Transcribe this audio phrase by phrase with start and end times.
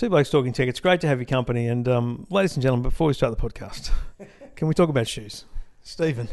[0.00, 0.66] Two Blokes Talking Tech.
[0.66, 1.68] It's great to have your company.
[1.68, 3.90] And, um, ladies and gentlemen, before we start the podcast,
[4.56, 5.44] can we talk about shoes?
[5.82, 6.26] Stephen,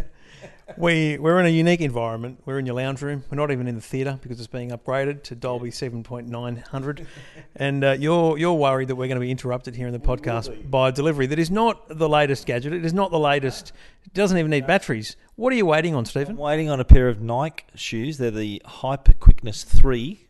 [0.78, 2.40] we, we're in a unique environment.
[2.46, 3.26] We're in your lounge room.
[3.30, 7.08] We're not even in the theatre because it's being upgraded to Dolby 7.900.
[7.58, 10.72] and uh, you're, you're worried that we're going to be interrupted here in the podcast
[10.72, 12.72] by a delivery that is not the latest gadget.
[12.72, 13.74] It is not the latest.
[14.06, 15.18] It doesn't even need batteries.
[15.36, 16.38] What are you waiting on, I'm Stephen?
[16.38, 18.18] waiting on a pair of Nike shoes.
[18.18, 20.26] They're the Hyper Quickness 3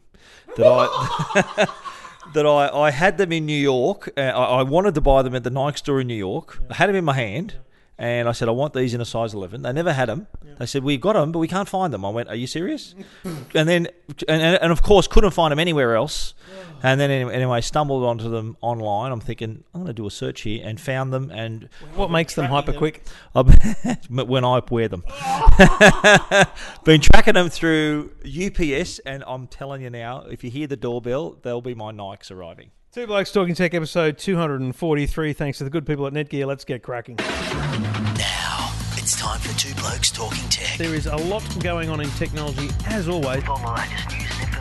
[0.56, 1.68] that I.
[2.34, 4.10] That I, I had them in New York.
[4.16, 6.62] Uh, I, I wanted to buy them at the Nike store in New York.
[6.70, 7.56] I had them in my hand,
[8.00, 9.64] and I said, I want these in a size 11.
[9.64, 10.28] They never had them.
[10.60, 12.06] They said, We've got them, but we can't find them.
[12.06, 12.94] I went, Are you serious?
[13.56, 13.88] and then,
[14.28, 16.36] and, and, of course, couldn't find them anywhere else.
[16.84, 19.12] And then, anyway, anyway, stumbled onto them online.
[19.12, 21.32] I'm thinking, I'm going to do a search here, and found them.
[21.32, 23.04] And What makes them hyper quick?
[24.10, 25.04] When I wear them.
[26.84, 31.38] Been tracking them through UPS, and I'm telling you now, if you hear the doorbell,
[31.42, 32.72] they'll be my Nikes arriving.
[32.98, 35.34] Two Blokes Talking Tech, episode 243.
[35.34, 36.48] Thanks to the good people at Netgear.
[36.48, 37.18] Let's get cracking.
[37.18, 40.80] Now, it's time for Two Blokes Talking Tech.
[40.80, 43.44] There is a lot going on in technology, as always.
[43.44, 44.37] For all the latest news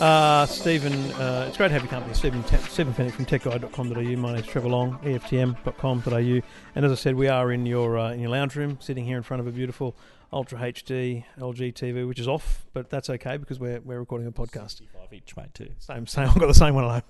[0.00, 2.12] Uh, Stephen, uh, it's great to have you company.
[2.12, 4.16] Stephen, Te- Stephen Fennick from techguide.com.au.
[4.20, 6.46] My name's Trevor Long, EFTM.com.au.
[6.74, 9.16] And as I said, we are in your uh, in your lounge room, sitting here
[9.16, 9.96] in front of a beautiful
[10.34, 14.32] Ultra HD LG TV, which is off, but that's okay because we're, we're recording a
[14.32, 14.82] podcast.
[14.92, 15.70] Five each, mate, too.
[15.78, 16.28] Same, same.
[16.28, 17.04] I've got the same one at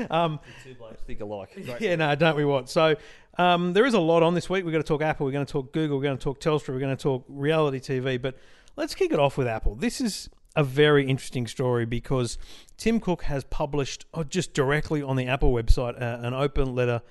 [0.00, 0.06] home.
[0.10, 1.50] um, Two blokes think alike.
[1.80, 2.68] yeah, no, don't we what?
[2.68, 2.96] So
[3.38, 4.64] um, there is a lot on this week.
[4.64, 5.26] We're going to talk Apple.
[5.26, 5.98] We're going to talk Google.
[5.98, 6.70] We're going to talk Telstra.
[6.70, 8.20] We're going to talk reality TV.
[8.20, 8.36] But
[8.74, 9.76] let's kick it off with Apple.
[9.76, 12.38] This is a very interesting story because
[12.76, 17.02] Tim Cook has published, oh, just directly on the Apple website, uh, an open letter.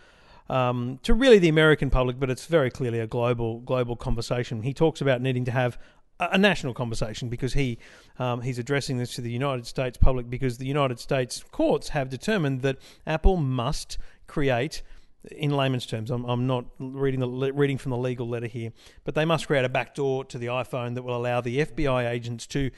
[0.48, 4.62] Um, to really the American public, but it's very clearly a global global conversation.
[4.62, 5.80] He talks about needing to have
[6.20, 7.80] a, national conversation because he
[8.20, 12.10] um, he's addressing this to the United States public because the United States courts have
[12.10, 12.78] determined that
[13.08, 14.84] Apple must create
[15.32, 18.72] in layman's terms, I'm, I'm not reading the reading from the legal letter here,
[19.04, 22.46] but they must create a backdoor to the iPhone that will allow the FBI agents
[22.48, 22.70] to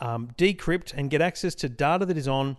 [0.00, 2.56] um, decrypt and get access to data that is on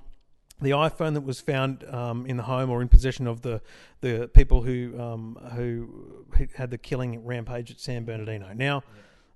[0.61, 3.61] the iPhone that was found um, in the home or in possession of the
[4.01, 6.25] the people who um, who
[6.55, 8.53] had the killing rampage at San Bernardino.
[8.53, 8.83] Now,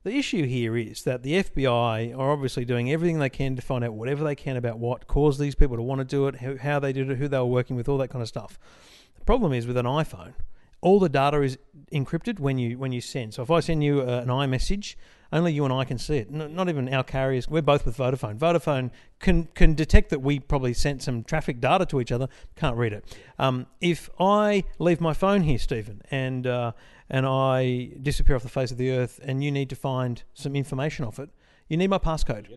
[0.03, 3.83] the issue here is that the FBI are obviously doing everything they can to find
[3.83, 6.57] out whatever they can about what caused these people to want to do it, how,
[6.57, 8.59] how they did it, who they were working with, all that kind of stuff.
[9.17, 10.33] The problem is with an iPhone,
[10.81, 11.58] all the data is
[11.91, 13.34] encrypted when you when you send.
[13.34, 14.96] So if I send you uh, an iMessage,
[15.31, 16.31] only you and I can see it.
[16.31, 17.47] Not even our carriers.
[17.50, 18.38] We're both with Vodafone.
[18.38, 22.28] Vodafone can can detect that we probably sent some traffic data to each other.
[22.56, 23.18] Can't read it.
[23.40, 26.72] Um, if I leave my phone here, Stephen, and uh,
[27.09, 30.56] and I disappear off the face of the earth, and you need to find some
[30.56, 31.30] information off it,
[31.68, 32.52] you need my passcode.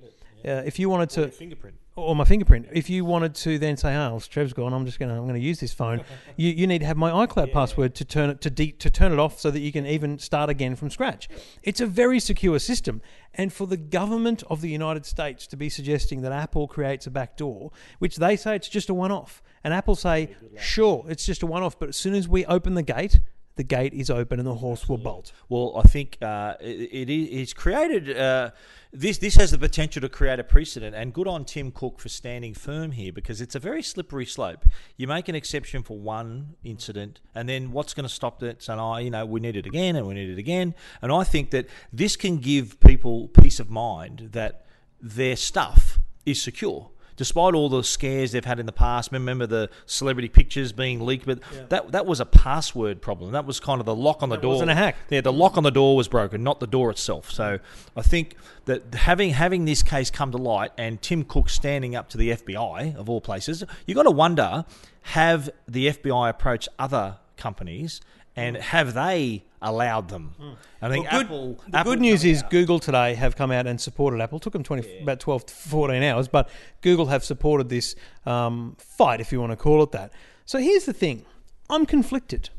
[0.44, 1.76] Uh, if you wanted to Fingerprint.
[1.98, 2.68] Or my fingerprint.
[2.72, 4.72] If you wanted to then say, "Oh, Trev's gone.
[4.72, 6.02] I'm just gonna I'm gonna use this phone,"
[6.36, 9.12] you, you need to have my iCloud password to turn it to de- to turn
[9.12, 11.28] it off so that you can even start again from scratch.
[11.62, 13.02] It's a very secure system,
[13.34, 17.10] and for the government of the United States to be suggesting that Apple creates a
[17.10, 21.46] backdoor, which they say it's just a one-off, and Apple say, "Sure, it's just a
[21.46, 23.20] one-off," but as soon as we open the gate.
[23.58, 25.32] The gate is open and the horse will bolt.
[25.48, 28.16] Well, I think uh, it, it is created.
[28.16, 28.52] Uh,
[28.92, 32.08] this this has the potential to create a precedent, and good on Tim Cook for
[32.08, 34.64] standing firm here because it's a very slippery slope.
[34.96, 38.62] You make an exception for one incident, and then what's going to stop that?
[38.62, 41.24] Saying, "Oh, you know, we need it again, and we need it again." And I
[41.24, 44.66] think that this can give people peace of mind that
[45.02, 46.90] their stuff is secure.
[47.18, 51.26] Despite all the scares they've had in the past, remember the celebrity pictures being leaked,
[51.26, 53.32] but that that was a password problem.
[53.32, 54.52] That was kind of the lock on the door.
[54.52, 54.96] wasn't a hack.
[55.10, 57.30] Yeah, the lock on the door was broken, not the door itself.
[57.30, 57.58] So
[57.96, 58.36] I think
[58.66, 62.30] that having having this case come to light and Tim Cook standing up to the
[62.30, 64.64] FBI of all places, you've got to wonder:
[65.02, 68.00] have the FBI approached other companies
[68.38, 70.34] and have they allowed them?
[70.80, 71.10] I think.
[71.10, 71.60] Well, good- Apple.
[71.68, 74.38] The Apple good news is out- Google today have come out and supported Apple.
[74.38, 76.48] took them 20, about 12 to 14 hours, but
[76.80, 77.94] Google have supported this
[78.26, 80.12] um, fight, if you want to call it that.
[80.44, 81.24] So here's the thing
[81.68, 82.50] I'm conflicted.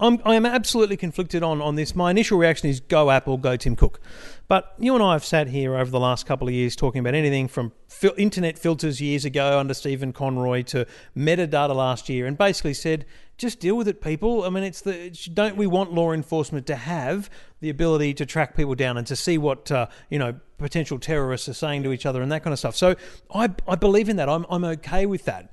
[0.00, 1.94] I'm, I am absolutely conflicted on, on this.
[1.94, 4.00] My initial reaction is go Apple, go Tim Cook.
[4.48, 7.14] But you and I have sat here over the last couple of years talking about
[7.14, 10.84] anything from fil- internet filters years ago under Stephen Conroy to
[11.16, 14.44] metadata last year and basically said, just deal with it, people.
[14.44, 17.28] I mean, it's the it's- don't we want law enforcement to have
[17.60, 21.48] the ability to track people down and to see what uh, you know potential terrorists
[21.48, 22.76] are saying to each other and that kind of stuff.
[22.76, 22.94] So
[23.34, 24.28] I I believe in that.
[24.28, 25.52] I'm I'm okay with that.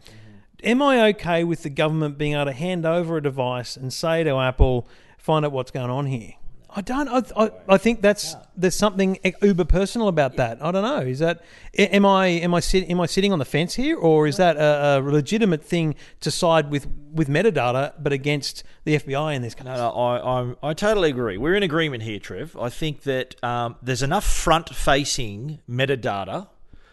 [0.63, 4.23] Am I okay with the government being able to hand over a device and say
[4.23, 4.87] to Apple,
[5.17, 6.33] find out what's going on here?
[6.73, 7.09] I don't.
[7.09, 10.63] I, I, I think that's there's something uber personal about that.
[10.63, 11.01] I don't know.
[11.01, 11.43] Is that
[11.77, 14.55] am I am I sit, am I sitting on the fence here, or is that
[14.55, 19.53] a, a legitimate thing to side with with metadata, but against the FBI in this
[19.53, 19.65] case?
[19.65, 21.37] No, no, I, I'm, I totally agree.
[21.37, 22.55] We're in agreement here, Trev.
[22.55, 26.47] I think that um, there's enough front-facing metadata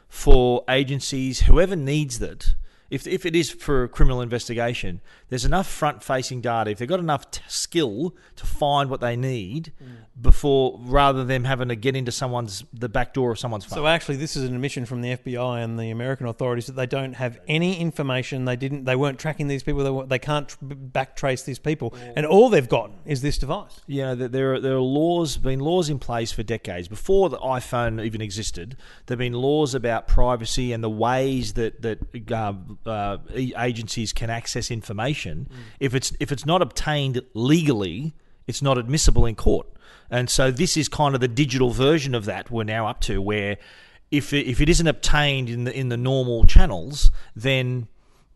[0.09, 2.55] for agencies, whoever needs it.
[2.91, 6.71] If, if it is for a criminal investigation, there's enough front-facing data.
[6.71, 9.73] If they've got enough t- skill to find what they need
[10.21, 13.77] before, rather than having to get into someone's the back door of someone's phone.
[13.77, 16.87] So actually, this is an admission from the FBI and the American authorities that they
[16.87, 18.45] don't have any information.
[18.47, 18.85] They didn't.
[18.85, 19.85] They weren't tracking these people.
[19.85, 23.81] They, wa- they can't tr- backtrace these people, and all they've got is this device.
[23.87, 26.89] you know, there are, there are laws, been laws in place for decades.
[26.89, 28.77] Before the iPhone even existed,
[29.07, 31.99] there have been laws about privacy and the ways that that
[32.33, 32.55] uh,
[32.87, 35.49] uh, agencies can access information.
[35.81, 38.15] If it's if it's not obtained legally,
[38.47, 39.67] it's not admissible in court.
[40.11, 43.21] And so this is kind of the digital version of that we're now up to,
[43.21, 43.59] where
[44.11, 47.89] if it, if it isn't obtained in the in the normal channels, then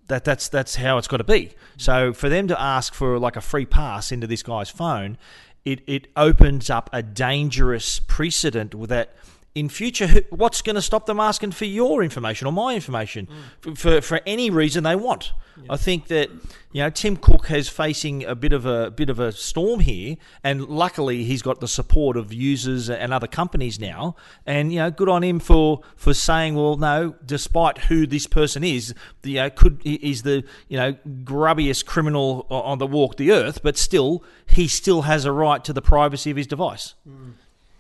[0.09, 1.53] that that's that's how it's got to be.
[1.77, 5.17] So for them to ask for like a free pass into this guy's phone,
[5.65, 9.15] it it opens up a dangerous precedent with that.
[9.55, 13.61] In future, what's going to stop them asking for your information or my information mm.
[13.61, 15.33] for, for for any reason they want?
[15.69, 16.31] I think that
[16.73, 20.17] you know Tim Cook is facing a bit of a bit of a storm here,
[20.43, 24.17] and luckily he's got the support of users and other companies now.
[24.47, 28.65] And you know, good on him for for saying, well, no, despite who this person
[28.65, 30.95] is, the, you know, could is the you know
[31.25, 35.73] grubbiest criminal on the walk the earth, but still he still has a right to
[35.73, 36.95] the privacy of his device.
[37.09, 37.33] Mm.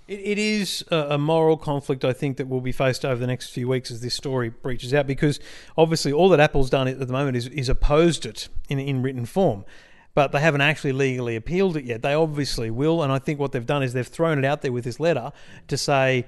[0.08, 3.50] It, it is a, moral conflict, I think, that will be faced over the next
[3.50, 5.06] few weeks as this story breaches out.
[5.06, 5.40] Because
[5.76, 9.26] obviously, all that Apple's done at the moment is, is opposed it in, in written
[9.26, 9.64] form.
[10.14, 12.02] But they haven't actually legally appealed it yet.
[12.02, 13.02] They obviously will.
[13.02, 15.32] And I think what they've done is they've thrown it out there with this letter
[15.68, 16.26] to say,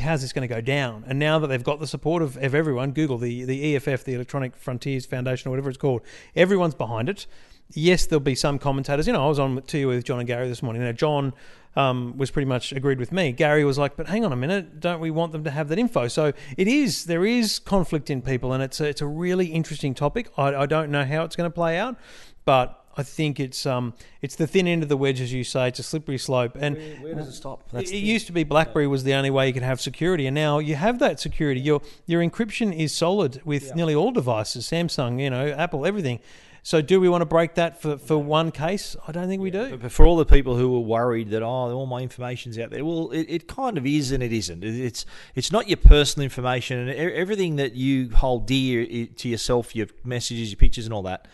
[0.00, 1.04] how's this going to go down?
[1.06, 4.14] And now that they've got the support of, of everyone, Google, the, the EFF, the
[4.14, 6.00] Electronic Frontiers Foundation, or whatever it's called,
[6.34, 7.26] everyone's behind it.
[7.72, 9.06] Yes, there'll be some commentators.
[9.06, 10.82] You know, I was on to you with John and Gary this morning.
[10.82, 11.32] Now, John
[11.76, 13.32] um, was pretty much agreed with me.
[13.32, 15.78] Gary was like, "But hang on a minute, don't we want them to have that
[15.78, 19.46] info?" So it is there is conflict in people, and it's a, it's a really
[19.46, 20.28] interesting topic.
[20.36, 21.96] I, I don't know how it's going to play out,
[22.44, 25.68] but I think it's um it's the thin end of the wedge, as you say.
[25.68, 27.62] It's a slippery slope, and Where does it stop?
[27.72, 30.34] it, it used to be BlackBerry was the only way you could have security, and
[30.34, 31.60] now you have that security.
[31.60, 36.20] Your your encryption is solid with nearly all devices, Samsung, you know, Apple, everything.
[36.64, 38.96] So do we want to break that for, for one case?
[39.06, 39.76] I don't think we do.
[39.76, 42.82] But for all the people who are worried that oh, all my information's out there,
[42.82, 44.64] well, it, it kind of is and it isn't.
[44.64, 49.88] It's it's not your personal information and everything that you hold dear to yourself, your
[50.04, 51.28] messages, your pictures, and all that.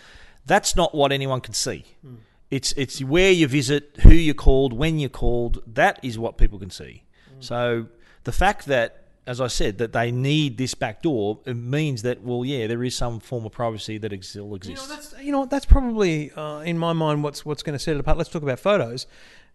[0.47, 1.85] That's not what anyone can see.
[2.03, 2.17] Hmm.
[2.51, 5.63] It's it's where you visit, who you called, when you called.
[5.65, 7.05] That is what people can see.
[7.35, 7.41] Hmm.
[7.41, 7.87] So
[8.25, 12.23] the fact that as I said, that they need this back door, it means that,
[12.23, 14.89] well, yeah, there is some form of privacy that ex- still You know, exists.
[14.89, 18.01] that's you know that's probably uh, in my mind what's what's going to set it
[18.01, 18.17] apart.
[18.19, 19.07] Let's talk about photos.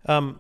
[0.06, 0.40] Um,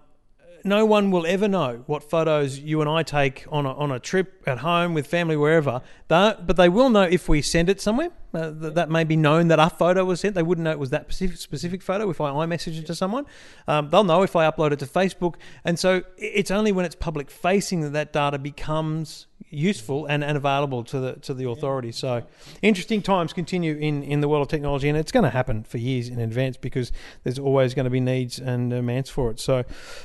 [0.65, 4.00] no one will ever know what photos you and I take on a, on a
[4.00, 5.81] trip at home with family wherever.
[6.07, 8.10] But they will know if we send it somewhere.
[8.34, 10.34] Uh, th- that may be known that our photo was sent.
[10.36, 13.25] They wouldn't know it was that specific, specific photo if I iMessage it to someone.
[13.67, 15.36] Um, they'll know if I upload it to Facebook.
[15.63, 20.38] And so it's only when it's public facing that that data becomes useful and, and
[20.38, 21.98] available to the to the authorities.
[21.98, 22.24] So
[22.62, 25.78] interesting times continue in, in the world of technology, and it's going to happen for
[25.78, 26.92] years in advance because
[27.24, 29.40] there's always going to be needs and demands for it.
[29.40, 29.64] So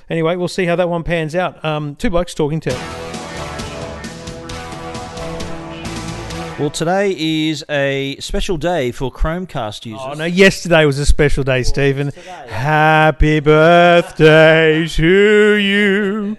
[0.09, 1.65] anyway, we'll see how that one pans out.
[1.65, 3.11] Um, two blokes talking to.
[6.61, 10.03] Well, today is a special day for Chromecast users.
[10.05, 10.27] Oh no!
[10.27, 12.09] Yesterday was a special day, Stephen.
[12.09, 16.37] Happy birthday to you.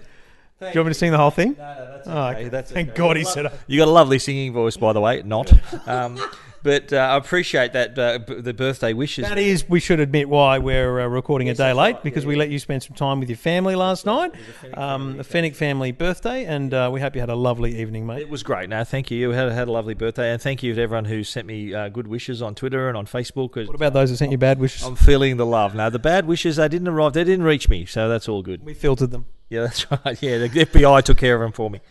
[0.60, 1.56] Do you want me to sing the whole thing?
[1.58, 2.50] No, no, that's Oh, okay.
[2.50, 2.98] That's thank okay.
[2.98, 5.22] God he said You got a lovely singing voice, by the way.
[5.24, 5.52] Not.
[5.88, 6.20] Um,
[6.64, 9.26] but uh, I appreciate that uh, b- the birthday wishes.
[9.28, 12.50] That is, we should admit why we're uh, recording a day late because we let
[12.50, 14.34] you spend some time with your family last night.
[14.74, 18.22] Um, the Fennick family birthday, and uh, we hope you had a lovely evening, mate.
[18.22, 18.70] It was great.
[18.70, 19.18] Now, thank you.
[19.18, 21.90] You had, had a lovely birthday, and thank you to everyone who sent me uh,
[21.90, 23.56] good wishes on Twitter and on Facebook.
[23.56, 24.84] What about those that sent you bad wishes?
[24.84, 25.76] I'm feeling the love.
[25.76, 27.14] Now, the bad wishes, they didn't arrive.
[27.14, 28.64] They didn't reach me, so that's all good.
[28.64, 29.26] we filtered them.
[29.50, 30.22] Yeah, that's right.
[30.22, 31.82] Yeah, the FBI took care of them for me.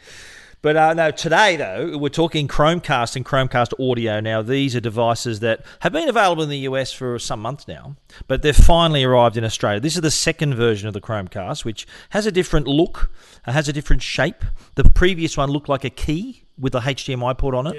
[0.63, 4.21] But uh, no, today though we're talking Chromecast and Chromecast audio.
[4.21, 7.97] Now these are devices that have been available in the US for some months now,
[8.27, 9.81] but they've finally arrived in Australia.
[9.81, 13.11] This is the second version of the Chromecast, which has a different look,
[13.47, 14.45] uh, has a different shape.
[14.75, 17.75] The previous one looked like a key with a HDMI port on it.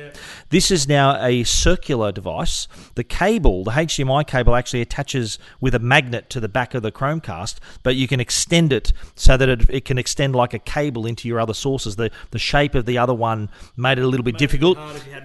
[0.49, 2.67] This is now a circular device.
[2.95, 6.91] The cable, the HDMI cable, actually attaches with a magnet to the back of the
[6.91, 11.05] Chromecast, but you can extend it so that it, it can extend like a cable
[11.05, 11.95] into your other sources.
[11.95, 14.77] The the shape of the other one made it a little bit difficult.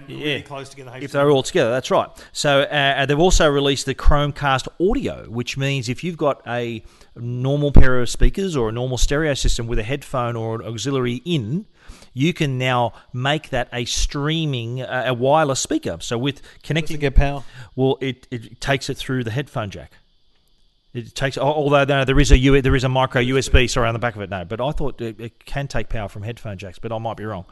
[0.07, 0.41] Yeah.
[0.41, 0.91] close together.
[0.99, 2.09] If they're all together, that's right.
[2.31, 6.83] So uh, they've also released the Chromecast Audio, which means if you've got a
[7.15, 11.21] normal pair of speakers or a normal stereo system with a headphone or an auxiliary
[11.25, 11.65] in,
[12.17, 15.97] you can now make that a streaming, uh, a wireless speaker.
[16.01, 17.43] So with connecting, get power.
[17.75, 19.91] well, it, it takes it through the headphone jack.
[20.93, 23.93] It takes, although no, there is a U, there is a micro USB, sorry, on
[23.93, 24.29] the back of it.
[24.29, 27.17] No, but I thought it, it can take power from headphone jacks, but I might
[27.17, 27.45] be wrong.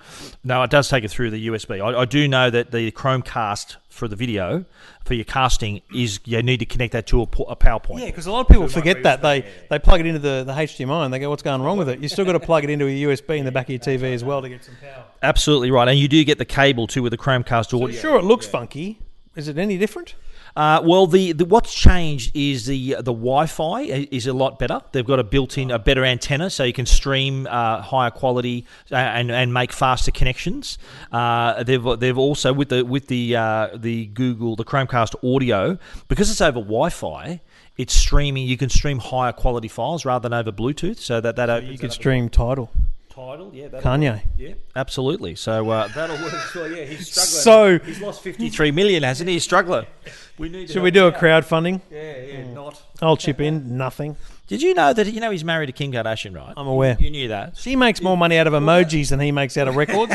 [0.43, 1.79] No, it does take it through the USB.
[1.83, 4.65] I, I do know that the Chromecast for the video
[5.03, 8.01] for your casting is you need to connect that to a, po- a power point.
[8.03, 10.53] Yeah, because a lot of people forget that they they plug it into the, the
[10.53, 12.69] HDMI and they go, "What's going wrong with it?" You still got to plug it
[12.69, 15.03] into a USB in the back of your TV as well to get some power.
[15.21, 17.99] Absolutely right, and you do get the cable too with the Chromecast audio.
[17.99, 18.99] Sure, it looks funky.
[19.35, 20.15] Is it any different?
[20.55, 24.81] Uh, well, the, the what's changed is the the Wi-Fi is a lot better.
[24.93, 28.95] They've got a built-in a better antenna, so you can stream uh, higher quality uh,
[28.95, 30.77] and and make faster connections.
[31.11, 36.31] Uh, they've they've also with the with the uh, the Google the Chromecast audio because
[36.31, 37.41] it's over Wi-Fi.
[37.77, 38.47] It's streaming.
[38.47, 41.89] You can stream higher quality files rather than over Bluetooth, so that that You can
[41.89, 42.69] stream Tidal.
[43.15, 43.51] Title.
[43.53, 44.21] Yeah, Kanye.
[44.37, 45.35] Yeah, absolutely.
[45.35, 46.33] So uh, that'll work.
[46.53, 47.11] So yeah, he's
[47.43, 49.35] So- he's lost fifty-three million, hasn't he?
[49.35, 49.85] He's struggling.
[50.37, 50.69] We need.
[50.69, 51.15] Should we do a out.
[51.15, 51.79] crowdfunding?
[51.89, 52.83] Yeah, yeah, not.
[53.01, 53.77] I'll chip in.
[53.77, 54.17] Nothing.
[54.47, 56.53] Did you know that you know he's married to Kim Kardashian, right?
[56.57, 56.97] I'm aware.
[56.99, 57.55] You knew that.
[57.55, 60.13] She makes more money out of emojis than he makes out of records.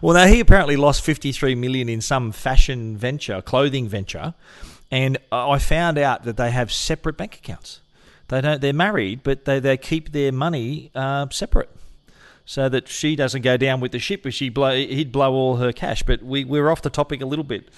[0.00, 4.34] Well, now he apparently lost 53 million in some fashion venture, clothing venture,
[4.92, 7.80] and I found out that they have separate bank accounts.
[8.28, 8.60] They don't.
[8.60, 11.68] They're married, but they, they keep their money uh, separate,
[12.48, 14.26] so that she doesn't go down with the ship.
[14.26, 16.02] If she blow, he'd blow all her cash.
[16.02, 17.68] But we we're off the topic a little bit.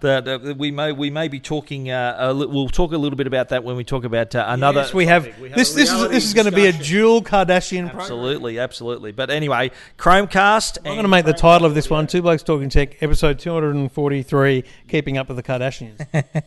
[0.00, 1.90] That uh, we may we may be talking.
[1.90, 4.44] Uh, a li- we'll talk a little bit about that when we talk about uh,
[4.48, 4.80] another.
[4.80, 5.26] yes, we have.
[5.26, 5.40] topic.
[5.40, 8.00] We This this is this is going to be a dual Kardashian program.
[8.00, 9.12] Absolutely, absolutely.
[9.12, 10.78] But anyway, Chromecast.
[10.78, 14.64] I'm going to make the title of this one Two Blokes Talking Tech, episode 243,
[14.88, 15.98] Keeping Up with the Kardashians.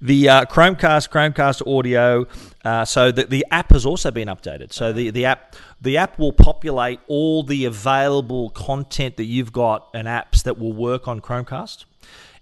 [0.00, 2.26] the uh, Chromecast, Chromecast audio.
[2.64, 4.72] Uh, so the, the app has also been updated.
[4.72, 9.88] So the, the app the app will populate all the available content that you've got
[9.94, 11.86] and apps that will work on Chromecast.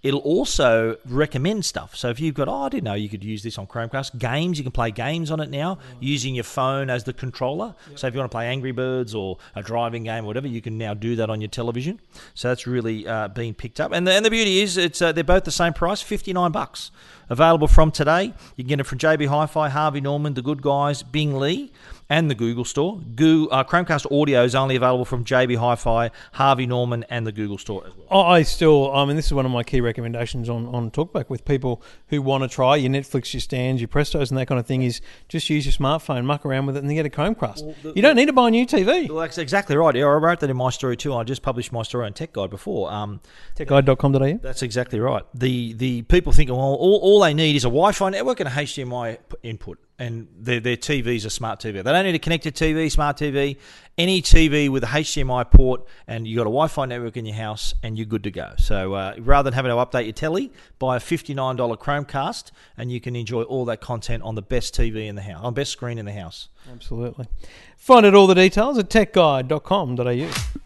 [0.03, 1.95] It'll also recommend stuff.
[1.95, 4.19] So if you've got, oh, I didn't know you could use this on Chromecast.
[4.19, 7.75] Games, you can play games on it now using your phone as the controller.
[7.97, 10.63] So if you want to play Angry Birds or a driving game or whatever, you
[10.63, 12.01] can now do that on your television.
[12.35, 13.93] So that's really uh, been picked up.
[13.93, 16.53] And the, and the beauty is, it's uh, they're both the same price, fifty nine
[16.53, 16.91] bucks.
[17.29, 18.35] Available from today.
[18.57, 21.71] You can get it from JB Hi-Fi, Harvey Norman, The Good Guys, Bing Lee,
[22.11, 23.01] and the Google Store.
[23.15, 27.57] Goo, uh, Chromecast audio is only available from JB Hi-Fi, Harvey Norman, and the Google
[27.57, 28.23] Store as well.
[28.23, 31.45] I still, I mean, this is one of my key recommendations on, on Talkback with
[31.45, 34.67] people who want to try your Netflix, your Stans, your Prestos, and that kind of
[34.67, 37.95] thing is just use your smartphone, muck around with it, and then get a Chromecast.
[37.95, 39.09] you don't need to buy a new TV.
[39.09, 39.95] Well, that's exactly right.
[39.95, 41.15] Yeah, I wrote that in my story too.
[41.15, 42.93] I just published my story on Tech Guide before.
[42.93, 43.21] Um,
[43.57, 44.39] Techguide.com.au.
[44.43, 45.23] That's exactly right.
[45.33, 48.53] The the people think, well, all, all they need is a Wi-Fi network and a
[48.53, 51.75] HDMI input, and their their TV's are smart TV.
[51.75, 53.59] They don't need a connected TV, smart TV,
[53.99, 57.75] any TV with a HDMI port, and you got a Wi-Fi network in your house,
[57.83, 58.55] and you're good to go.
[58.57, 62.51] So uh, rather than having to update your telly, buy a fifty nine dollar Chromecast,
[62.79, 65.53] and you can enjoy all that content on the best TV in the house, on
[65.53, 66.49] best screen in the house.
[66.73, 67.29] Absolutely.
[67.77, 70.61] Find out all the details at techguide.com.au.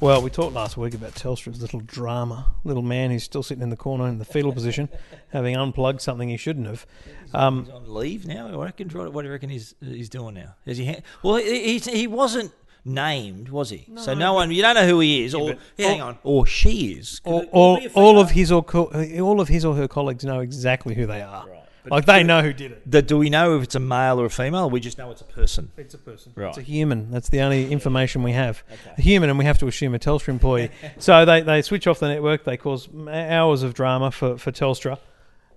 [0.00, 2.46] Well, we talked last week about Telstra's little drama.
[2.64, 4.88] Little man who's still sitting in the corner in the fetal position,
[5.28, 6.86] having unplugged something he shouldn't have.
[7.34, 8.48] Um, He's on leave now.
[8.48, 8.88] I reckon.
[8.88, 10.54] What do you reckon he's he's doing now?
[10.64, 10.86] Is he?
[10.86, 12.52] ha- Well, he, he, he wasn't
[12.82, 13.86] named, was he?
[13.96, 14.50] so no one.
[14.50, 17.20] You don't know who he is, or but- yeah, hang on, or she is.
[17.20, 18.20] Could all, it- could all, be a all female?
[18.22, 21.46] of his or co- all of his or her colleagues know exactly who they are.
[21.88, 22.90] Like they know who did it.
[22.90, 24.68] The- do we know if it's a male or a female?
[24.68, 25.70] We just know it's a person.
[25.76, 26.32] It's a person.
[26.34, 26.48] Right.
[26.48, 27.10] It's a human.
[27.10, 28.62] That's the only information we have.
[28.98, 30.70] A human, and we have to assume a Telstra employee.
[30.98, 32.44] so they, they switch off the network.
[32.44, 34.98] They cause hours of drama for, for Telstra.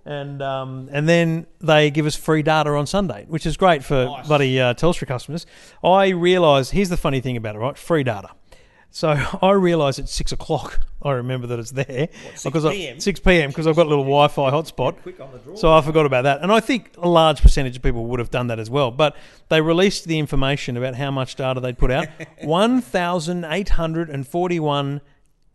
[0.06, 4.04] And um, and then they give us free data on Sunday, which is great for
[4.04, 4.26] Nice.
[4.26, 5.46] bloody uh, Telstra customers.
[5.82, 7.78] I realise, here's the funny thing about it, right?
[7.78, 8.28] Free data.
[8.94, 9.08] So
[9.42, 12.08] I realise it's six o'clock, I remember that it's there.
[12.36, 13.50] 6 because I- 6 p.m.
[13.50, 15.02] because I've got a little Wi Fi hotspot.
[15.02, 15.56] Quick on the draw.
[15.56, 16.42] So I forgot about that.
[16.42, 18.92] And I think a large percentage of people would have done that as well.
[18.92, 19.16] But
[19.48, 22.06] they released the information about how much data they'd put out
[22.44, 25.00] 1,841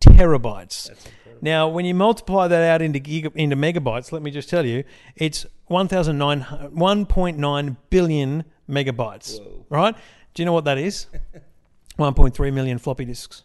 [0.00, 0.90] terabytes.
[1.40, 4.84] Now, when you multiply that out into giga, into megabytes, let me just tell you,
[5.16, 6.42] it's 1,009
[6.74, 9.40] 1.9 billion megabytes.
[9.70, 9.94] Right?
[10.34, 11.06] Do you know what that is?
[12.00, 13.42] 1.3 million floppy disks.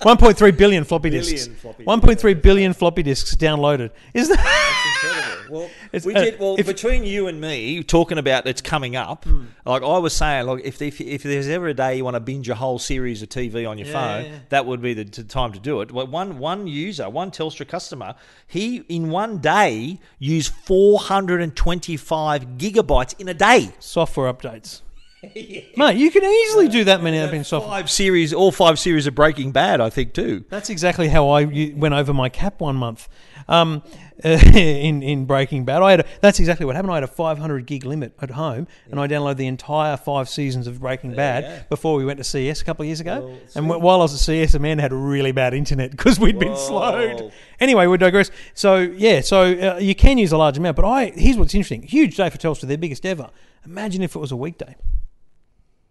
[0.00, 1.46] 1.3 billion floppy disks.
[1.48, 3.90] Billion floppy 1.3 billion floppy disks downloaded.
[4.14, 4.36] Is that?
[4.38, 5.58] That's incredible.
[5.58, 8.94] Well, It's- we uh, did well if- between you and me talking about it's coming
[8.94, 9.26] up.
[9.64, 12.20] Like I was saying, like if, if if there's ever a day you want to
[12.20, 14.38] binge a whole series of TV on your Yeah, phone, yeah, yeah.
[14.50, 15.90] that would be the time to do it.
[15.90, 18.14] Well, one one user, one Telstra customer,
[18.46, 23.70] he in one day used 425 gigabytes in a day.
[23.80, 24.82] Software updates.
[25.76, 27.70] Mate, you can easily do that many in software.
[27.70, 30.44] Five series, all five series of Breaking Bad, I think too.
[30.48, 31.44] That's exactly how I
[31.74, 33.08] went over my cap one month.
[33.48, 33.82] Um,
[34.24, 36.92] uh, in in Breaking Bad, I had a, that's exactly what happened.
[36.92, 40.66] I had a 500 gig limit at home, and I downloaded the entire five seasons
[40.66, 41.62] of Breaking Bad yeah.
[41.68, 43.20] before we went to CES a couple of years ago.
[43.20, 46.38] Well, and wh- while I was at CES, Amanda had really bad internet because we'd
[46.38, 47.32] been slowed.
[47.60, 48.30] Anyway, we digress.
[48.54, 51.82] So yeah, so uh, you can use a large amount, but I here's what's interesting:
[51.82, 53.30] huge day for Telstra, their biggest ever.
[53.64, 54.76] Imagine if it was a weekday.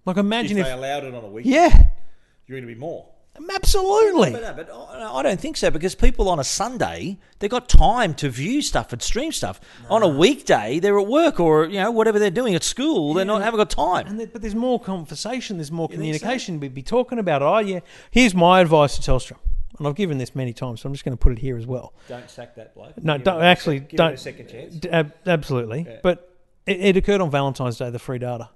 [0.06, 1.68] Like imagine if, they allowed it on a week, yeah,
[2.46, 3.10] you're going to be more.
[3.54, 4.32] Absolutely.
[4.32, 7.70] But, no, but I I don't think so because people on a Sunday they've got
[7.70, 9.60] time to view stuff and stream stuff.
[9.90, 13.14] On a weekday they're at work or you know whatever they're doing at school.
[13.14, 14.08] They're not haven't got time.
[14.08, 15.94] And there, but there's more conversation, there's more so?
[15.96, 16.60] communication.
[16.60, 17.46] We'd be talking about it.
[17.46, 17.80] Oh, yeah.
[18.12, 19.38] Here's my advice to Telstra.
[19.78, 21.68] And I've given this many times, so I'm just going to put it here as
[21.68, 21.94] well.
[22.08, 22.94] Don't sack that bloke.
[23.04, 24.18] No, don't actually don't.
[24.18, 24.76] chance.
[24.76, 27.90] d- ab- absolutely, but it, it occurred on Valentine's Day.
[27.92, 28.50] The free data.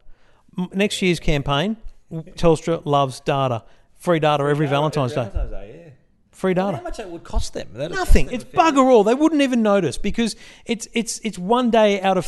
[0.58, 1.78] M- Next year's campaign,
[2.12, 3.64] Telstra loves data.
[4.02, 5.30] Free data every Valentine's Day.
[5.34, 5.78] yeah.
[6.32, 6.78] Free data.
[6.78, 7.70] How much that would cost them?
[7.74, 8.26] That'd Nothing.
[8.26, 9.04] cost It's them fair- bugger all.
[9.04, 12.26] They wouldn't even notice because it's it's it's one day out of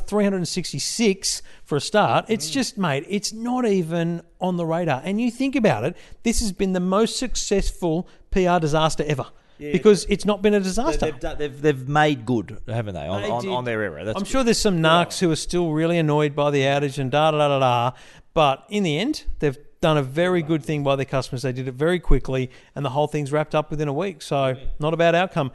[0.58, 2.26] 366 for a start.
[2.28, 2.54] It's Mm.
[2.54, 5.02] just, mate, it's not even on the radar.
[5.04, 9.26] And you think about it, this has been the most successful PR disaster ever
[9.58, 11.06] because it's not been a disaster.
[11.06, 14.04] They've, done, they've they've made good, haven't they, on, They on, on their era?
[14.06, 14.30] That's I'm good.
[14.30, 17.38] sure there's some narcs who are still really annoyed by the outage and da da
[17.40, 17.98] da da da.
[18.34, 21.42] But in the end, they've done a very good thing by their customers.
[21.42, 24.22] They did it very quickly, and the whole thing's wrapped up within a week.
[24.22, 25.52] So not a bad outcome.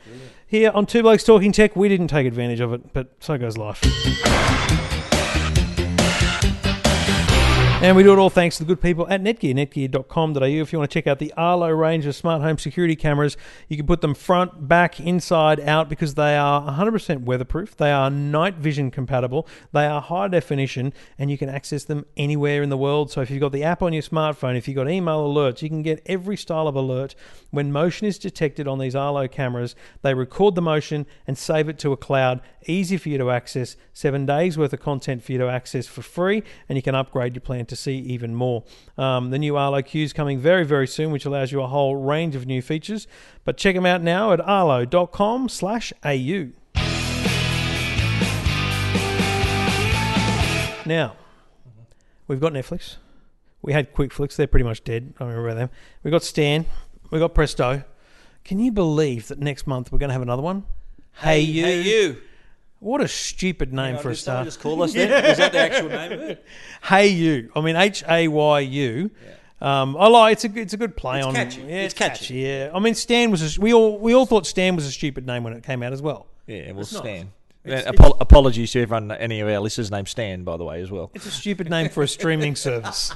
[0.47, 3.57] Here on Two Blokes Talking Tech, we didn't take advantage of it, but so goes
[3.57, 3.81] life.
[7.81, 10.43] And we do it all thanks to the good people at Netgear, netgear.com.au.
[10.43, 13.37] If you want to check out the Arlo range of smart home security cameras,
[13.69, 17.77] you can put them front, back, inside, out because they are 100% weatherproof.
[17.77, 19.47] They are night vision compatible.
[19.71, 23.12] They are high definition and you can access them anywhere in the world.
[23.12, 25.69] So if you've got the app on your smartphone, if you've got email alerts, you
[25.69, 27.14] can get every style of alert.
[27.53, 31.79] When motion is detected on these Arlo cameras, they record the motion and save it
[31.79, 32.41] to a cloud.
[32.67, 33.77] Easy for you to access.
[33.93, 37.35] Seven days worth of content for you to access for free, and you can upgrade
[37.35, 38.64] your plan to see even more.
[38.96, 41.96] Um, the new Arlo Q is coming very, very soon, which allows you a whole
[41.96, 43.07] range of new features.
[43.44, 46.48] But check them out now at arlo.com slash au.
[50.87, 51.16] Now,
[52.26, 52.96] we've got Netflix.
[53.61, 54.37] We had QuickFlix.
[54.37, 55.12] They're pretty much dead.
[55.20, 55.70] I remember them.
[56.02, 56.64] We've got Stan.
[57.11, 57.85] We've got Presto.
[58.44, 60.64] Can you believe that next month we're going to have another one?
[61.12, 61.64] Hey, you.
[61.64, 62.16] Hey, you.
[62.81, 64.45] What a stupid name Hang on, for a star.
[64.45, 64.47] someone start.
[64.47, 65.25] just call us then?
[65.31, 66.45] Is that the actual name of it?
[66.83, 67.51] Hey you.
[67.57, 69.11] I mean H A Y U.
[69.61, 71.35] Um, I like it's a it's a good play It's on.
[71.35, 71.62] catchy.
[71.62, 72.35] Yeah, It's catchy.
[72.37, 72.71] Yeah.
[72.73, 75.43] I mean Stan was a, we all we all thought Stan was a stupid name
[75.43, 76.27] when it came out as well.
[76.47, 77.03] Yeah, we'll It's not.
[77.03, 77.29] stand.
[77.64, 80.81] It's- Yeah, apo- apologies to everyone, any of our listeners named Stan, by the way,
[80.81, 81.11] as well.
[81.14, 83.12] It's a stupid name for a streaming service.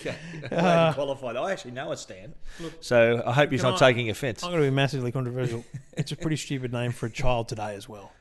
[0.00, 0.16] Okay.
[0.52, 1.36] Uh, qualified.
[1.36, 2.34] I actually know a Stan.
[2.80, 4.42] So I hope he's not I- taking offence.
[4.42, 5.64] I'm going to be massively controversial.
[5.96, 8.12] It's a pretty stupid name for a child today as well.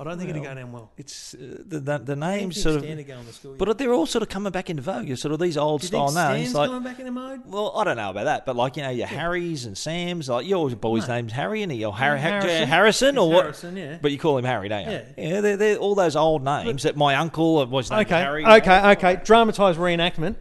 [0.00, 0.90] I don't think it'd go down well.
[0.96, 2.82] It's uh, the, the, the names sort of.
[2.82, 3.54] The school.
[3.58, 5.06] But they're all sort of coming back into vogue.
[5.06, 6.54] You're sort of these old Do you think style names.
[6.54, 7.42] Like, coming back in the mode?
[7.44, 10.30] well, I don't know about that, but like you know, your Harrys and Sams.
[10.30, 11.16] Like your boy's No.
[11.16, 12.48] name's Harry, and your Harry, Harrison.
[12.50, 13.42] Harrison, Harrison or what?
[13.42, 13.98] Harrison, yeah.
[14.00, 14.90] But you call him Harry, don't you?
[14.92, 15.02] Yeah.
[15.18, 18.46] Yeah, they're, they're all those old names that my uncle was named Okay, Harry.
[18.46, 19.20] okay, okay.
[19.22, 20.36] Dramatized reenactment.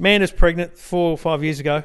[0.00, 1.84] Man is pregnant four or five years ago.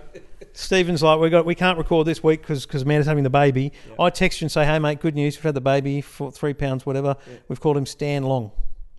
[0.54, 3.72] Stephen's like, we got, we can't record this week because because Amanda's having the baby.
[4.00, 6.54] I text you and say, hey mate, good news, we've had the baby for three
[6.54, 7.16] pounds, whatever.
[7.48, 8.52] We've called him Stan Long.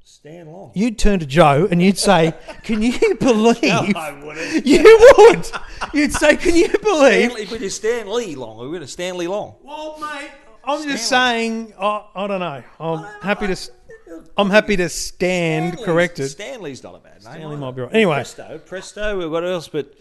[0.05, 0.73] Stan Long.
[0.75, 3.63] You'd turn to Joe and you'd say, can you believe?
[3.63, 4.67] No, I wouldn't.
[4.67, 5.47] You would.
[5.95, 7.31] You'd say, can you believe?
[7.33, 8.59] Stanley, but it's Stan Lee Long.
[8.59, 9.55] We're going to Stanley Long.
[9.63, 10.31] Well, mate,
[10.65, 11.73] I'm just saying.
[11.79, 12.63] I I don't know.
[12.79, 13.57] I'm happy to.
[14.37, 16.31] I'm happy to stand Stanley's- corrected.
[16.31, 17.33] Stanley's not a bad name.
[17.33, 17.95] Stanley might be right.
[17.95, 18.17] Anyway.
[18.17, 19.29] Presto, Presto.
[19.31, 19.69] What else?
[19.69, 19.95] But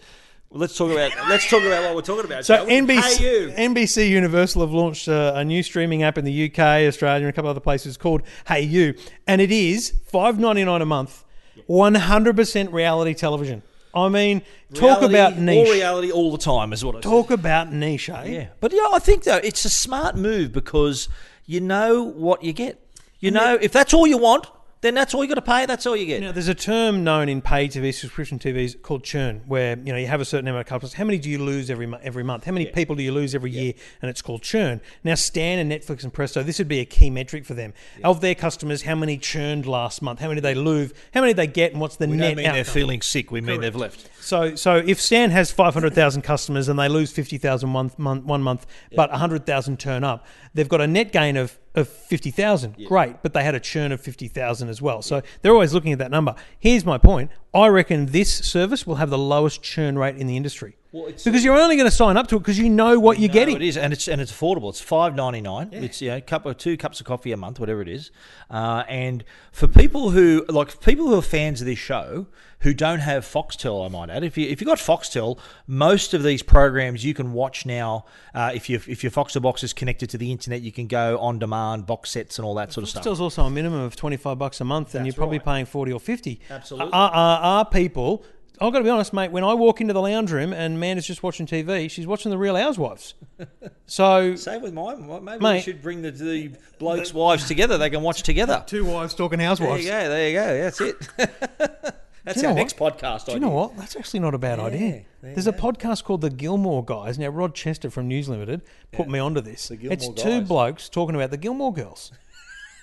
[0.54, 2.44] let's talk about let's talk about what we're talking about.
[2.44, 2.66] So?
[2.66, 3.56] NBC.
[3.56, 7.32] NBC Universal have launched a, a new streaming app in the UK, Australia, and a
[7.32, 11.24] couple other places called hayu, and it is five ninety nine a month,
[11.66, 13.62] one hundred percent reality television.
[13.94, 15.68] I mean, talk about niche.
[15.68, 17.02] All reality all the time is what I said.
[17.02, 18.24] Talk about niche, eh?
[18.24, 21.08] Yeah, but yeah, I think though it's a smart move because
[21.46, 22.78] you know what you get.
[23.20, 24.46] You know, if that's all you want,
[24.82, 25.64] then that's all you got to pay.
[25.64, 26.20] That's all you get.
[26.20, 29.98] Now, there's a term known in paid TV, subscription TVs called churn, where you know
[29.98, 30.94] you have a certain number of customers.
[30.94, 32.44] How many do you lose every mo- every month?
[32.44, 33.72] How many people do you lose every year?
[34.02, 34.80] And it's called churn.
[35.04, 37.72] Now, Stan and Netflix and Presto, this would be a key metric for them.
[38.04, 40.18] Of their customers, how many churned last month?
[40.20, 40.92] How many did they lose?
[41.14, 41.72] How many did they get?
[41.72, 43.30] And what's the we net don't mean they're feeling sick.
[43.30, 44.10] We mean they've left.
[44.20, 48.66] So, so if Stan has 500,000 customers and they lose 50,000 one month, one month,
[48.94, 52.76] but 100,000 turn up, they've got a net gain of, of 50,000.
[52.86, 55.02] Great, but they had a churn of 50,000 as well.
[55.02, 56.34] So they're always looking at that number.
[56.58, 57.30] Here's my point.
[57.54, 60.76] I reckon this service will have the lowest churn rate in the industry.
[60.92, 63.18] Well, it's- because you're only going to sign up to it because you know what
[63.18, 63.56] you're No, getting.
[63.56, 64.68] It is, and it's and it's affordable.
[64.68, 65.70] It's five ninety nine.
[65.72, 68.10] It's you know, cup of two cups of coffee a month, whatever it is.
[68.50, 72.26] Uh, and for people who like people who are fans of this show
[72.60, 76.22] who don't have Foxtel, I might add, if you if you got Foxtel, most of
[76.22, 78.04] these programs you can watch now.
[78.34, 81.18] Uh, if you if your Foxtel box is connected to the internet, you can go
[81.18, 83.02] on demand box sets and all that sort of stuff.
[83.02, 85.44] Still, also a minimum of 25 bucks a month, and you're probably right.
[85.44, 86.40] paying 40 or 50.
[86.50, 86.92] Absolutely.
[86.92, 88.24] Are, are, are people,
[88.62, 91.06] I've got to be honest, mate, when I walk into the lounge room and Amanda's
[91.06, 93.14] just watching TV, she's watching The Real Housewives.
[93.86, 95.06] So, Same with mine.
[95.24, 97.76] Maybe we should bring the, the blokes' wives together.
[97.76, 98.64] They can watch together.
[98.66, 99.84] two wives talking housewives.
[99.84, 100.48] There you go.
[100.48, 100.62] There you go.
[100.62, 101.94] That's it.
[102.24, 102.60] That's you know our what?
[102.60, 103.26] next podcast.
[103.26, 103.76] Do you know what?
[103.76, 105.02] That's actually not a bad idea.
[105.20, 107.18] there There's a podcast called The Gilmore Guys.
[107.18, 109.68] Now, Rod Chester from News Limited put me onto this.
[109.68, 112.12] Gilmore it's two blokes talking about the Gilmore Girls.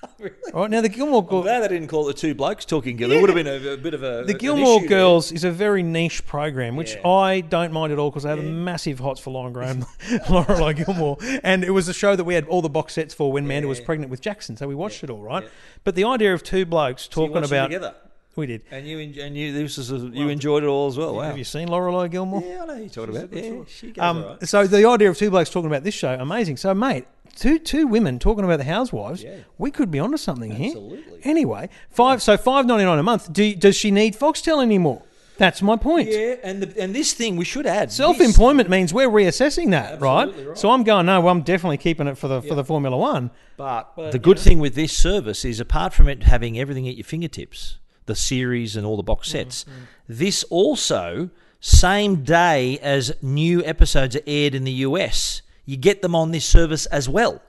[0.20, 0.34] Really?
[0.54, 1.44] All right, now the Gilmore Girls.
[1.44, 3.16] glad they didn't call it the two blokes talking together.
[3.16, 5.82] It would have been a, a bit of a The Gilmore Girls is a very
[5.84, 7.08] niche program, which Yeah.
[7.08, 9.86] I don't mind at all because I have a massive hots for Lauren Graham,
[10.28, 13.32] Lorelai Gilmore, and it was a show that we had all the box sets for
[13.32, 15.48] when Amanda was pregnant with Jackson, so we watched it all right.
[15.84, 17.96] But the idea of two blokes talking them about together,
[18.36, 18.62] we did.
[18.72, 21.16] and you and you this is a, you enjoyed it all as well.
[21.16, 21.24] Wow.
[21.24, 22.42] Have you seen Lorelai Gilmore?
[22.46, 23.34] Yeah, I know you're talking about.
[23.34, 24.48] Yeah, Um, right.
[24.48, 26.58] So the idea of two blokes talking about this show, amazing.
[26.58, 27.06] So, mate,
[27.40, 29.38] two two women talking about the housewives, Yeah.
[29.58, 30.98] we could be onto something Absolutely.
[30.98, 31.20] here.
[31.24, 33.32] Anyway, five so five ninety nine a month.
[33.32, 35.04] Do, does she need Foxtel anymore?
[35.40, 36.10] That's my point.
[36.10, 40.02] Yeah, and the, and this thing we should add self employment means we're reassessing that,
[40.02, 40.26] right?
[40.26, 40.58] Right.
[40.58, 43.32] So I'm going, no, well, I'm definitely keeping it for the for the Formula One.
[43.56, 47.06] But, the good thing with this service is, apart from it having everything at your
[47.06, 49.76] fingertips, the series and all the box sets, mm, mm.
[50.10, 51.30] this also
[51.62, 56.46] same day as new episodes are aired in the US, you get them on this
[56.46, 57.44] service as well.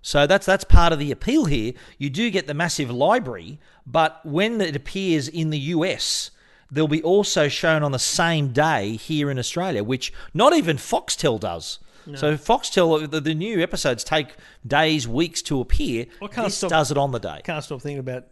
[0.00, 1.72] So that's that's part of the appeal here.
[1.98, 6.30] You do get the massive library, but when it appears in the US,
[6.70, 11.40] they'll be also shown on the same day here in Australia, which not even Foxtel
[11.40, 11.80] does.
[12.14, 16.06] So Foxtel, uh, the, the new episodes take days, weeks to appear.
[16.22, 17.40] I can't this stop- does it on the day.
[17.42, 18.26] Can't stop thinking about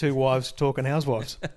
[0.00, 1.38] two wives talking housewives.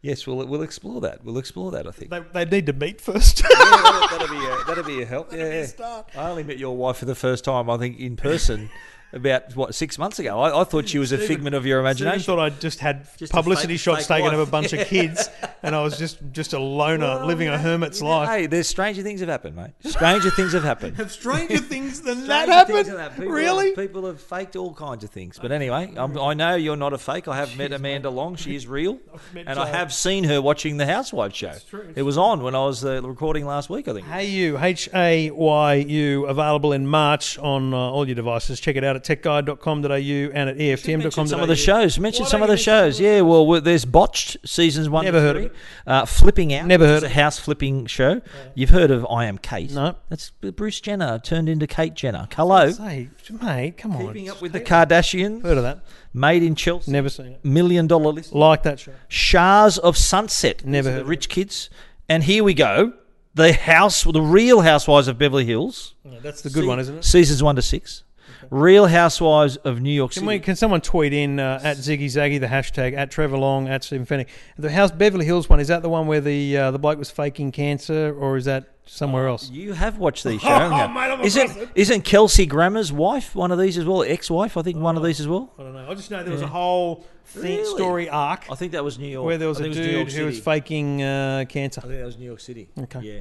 [0.00, 1.24] Yes, we'll we'll explore that.
[1.24, 1.86] We'll explore that.
[1.86, 2.10] I think.
[2.10, 3.42] they, they need to meet first.
[3.42, 5.32] yeah, that'll, that'll be a, that'll be a help.
[5.38, 6.02] Yeah, yeah.
[6.14, 8.70] I only met your wife for the first time, I think, in person
[9.12, 10.38] about what six months ago.
[10.40, 12.20] I, I thought she was a figment of your imagination.
[12.22, 15.28] thought I just had Just publicity fake- shots fake taken of a bunch of kids,
[15.62, 18.28] and I was just just a loner living a hermit's life.
[18.28, 19.70] Hey, there's stranger things have happened, mate.
[19.84, 20.96] Stranger things have happened.
[20.96, 22.68] Have stranger things than Stranger that
[22.98, 23.16] happened?
[23.16, 23.66] People Really?
[23.68, 25.38] Have, people have faked all kinds of things.
[25.40, 27.28] But anyway, I'm, I know you're not a fake.
[27.28, 28.36] I have met Amanda Long.
[28.36, 28.98] She is real.
[29.34, 31.54] And I have seen her watching the Housewives show.
[31.68, 34.06] true, It was on when I was uh, recording last week, I think.
[34.06, 38.60] Hey you, H A Y U, available in March on uh, all your devices.
[38.60, 41.24] Check it out at techguide.com.au and at E EFTM.com.au.
[41.26, 41.98] Some of the shows.
[41.98, 43.00] Mention Why some of the mention shows.
[43.00, 45.04] Yeah, well, we- there's Botched seasons one.
[45.04, 45.52] Never to heard of it.
[45.86, 46.66] Uh, flipping out.
[46.66, 47.14] Never heard It's a of it.
[47.14, 48.20] house flipping show.
[48.54, 49.72] You've heard of I Am Cait?
[49.72, 49.96] No.
[50.08, 52.28] That's Bruce Jenner turned into Kate Jenner.
[52.34, 52.70] Hello.
[52.70, 53.08] Say,
[53.40, 54.06] mate, come on.
[54.08, 55.42] Keeping up with the Kardashians.
[55.42, 55.80] Heard of that?
[56.14, 56.90] Made in Chelsea.
[56.90, 57.44] Never seen it.
[57.44, 58.32] Million dollar list.
[58.32, 58.92] Like that show.
[59.08, 60.64] Shahs of Sunset.
[60.64, 61.70] Never These heard the of rich kids.
[62.08, 62.94] And here we go.
[63.34, 65.94] The house, the real Housewives of Beverly Hills.
[66.22, 67.04] that's the good Se- one, isn't it?
[67.04, 68.02] Seasons one to six.
[68.50, 70.26] Real Housewives of New York Can, City.
[70.26, 73.84] we, can someone tweet in uh, at Ziggy Zaggy the hashtag at Trevor Long at
[73.84, 76.78] Stephen Fennick the House Beverly Hills one is that the one where the uh, the
[76.78, 79.50] bloke was faking cancer or is that somewhere else?
[79.50, 81.24] You have watched these shows, you?
[81.24, 84.02] isn't isn't Kelsey Grammer's wife one of these as well?
[84.02, 85.52] Ex-wife, I think, one of these as well.
[85.58, 85.90] I don't know.
[85.90, 87.64] I just know there was a whole thing, Really?
[87.76, 89.26] story arc I think that was New York.
[89.26, 90.44] where there was I a think it New York dude who was City.
[90.44, 91.82] faking uh, cancer.
[91.84, 92.68] I think that was New York City.
[92.78, 93.00] Okay.
[93.02, 93.20] Yeah.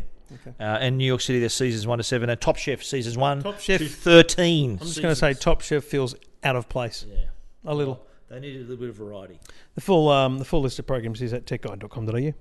[0.59, 3.41] Uh, and New York City, there's seasons one to seven, and Top Chef seasons one
[3.41, 4.71] Top Chef- to thirteen.
[4.81, 7.25] I'm just going to say Top Chef feels out of place yeah,
[7.65, 8.05] a little.
[8.29, 9.39] they needed a little bit of variety.
[9.75, 12.33] The full um, the full list of programs is at techguide.com.au.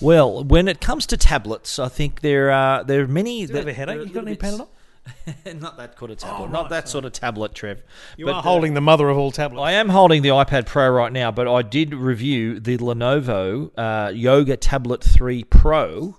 [0.00, 3.46] Well, when it comes to tablets, I think there are there are many.
[3.46, 4.06] Do you have a headache?
[4.06, 4.68] You got any Panadol?
[5.54, 6.44] Not that sort of tablet.
[6.44, 7.82] Oh, not right, that sort of tablet, Trev.
[8.16, 9.62] You But, are holding the mother of all tablets.
[9.62, 14.10] I am holding the iPad Pro right now, but I did review the Lenovo uh,
[14.10, 16.18] Yoga Tablet 3 Pro,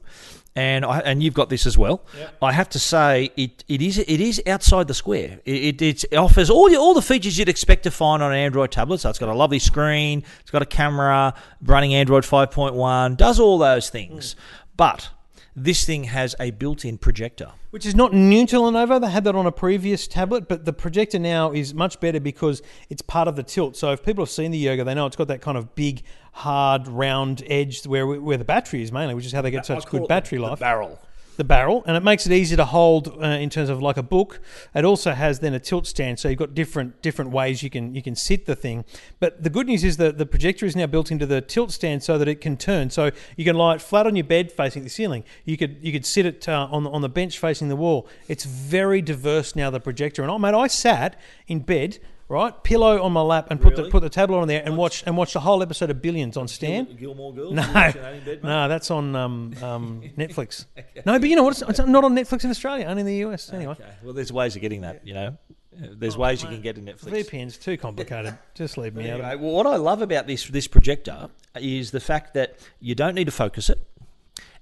[0.56, 2.04] and I, and you've got this as well.
[2.42, 5.40] I have to say it, it is it is outside the square.
[5.46, 8.72] It, it, it offers all all the features you'd expect to find on an Android
[8.72, 9.00] tablet.
[9.00, 13.58] So it's got a lovely screen, it's got a camera, running Android 5.1, does all
[13.58, 14.36] those things,
[14.76, 15.10] but
[15.58, 17.52] this thing has a built-in projector.
[17.72, 19.02] Which is not new to Lenovo.
[19.02, 22.62] They had that on a previous tablet, but the projector now is much better because
[22.90, 23.76] it's part of the tilt.
[23.76, 26.04] So if people have seen the Yoga, they know it's got that kind of big,
[26.32, 29.88] hard, round edge where where the battery is mainly, which is how they get such
[29.88, 30.60] good battery life.
[30.60, 31.00] barrel.
[31.38, 34.04] The barrel, and it makes it easy to hold uh, in terms of like a
[34.04, 34.42] book.
[34.76, 37.96] It also has then a tilt stand, so you've got different different ways you can
[37.96, 38.84] you can sit the thing.
[39.20, 42.04] But the good news is that the projector is now built into the tilt stand
[42.04, 42.90] so that it can turn.
[42.90, 45.24] So you can lie it flat on your bed facing the ceiling.
[45.46, 48.08] You could you could sit it uh, on the, on the bench facing the wall.
[48.28, 49.70] It's very diverse now.
[49.70, 52.00] The projector and oh mate, I sat in bed.
[52.30, 53.92] Right, pillow on my lap, and put the Really?
[53.92, 56.50] put the tablet on there, and watch and watch the whole episode of Billions on
[56.50, 56.94] Stan.
[57.00, 57.54] Gilmore Girls.
[57.54, 60.66] No, that in bed, no, that's on um, um, Netflix.
[61.06, 61.62] No, but you know what?
[61.62, 63.54] It's, it's not on Netflix in Australia, only in the US.
[63.54, 63.90] Anyway, Okay.
[64.04, 65.08] Well, there's ways of getting that.
[65.08, 65.38] You know,
[65.82, 67.30] Uh, there's ways you can get to Netflix.
[67.30, 68.38] VPN's too complicated.
[68.56, 69.22] Just leave me out.
[69.22, 69.40] Anyway, it.
[69.40, 73.26] well, what I love about this this projector is the fact that you don't need
[73.26, 73.80] to focus it,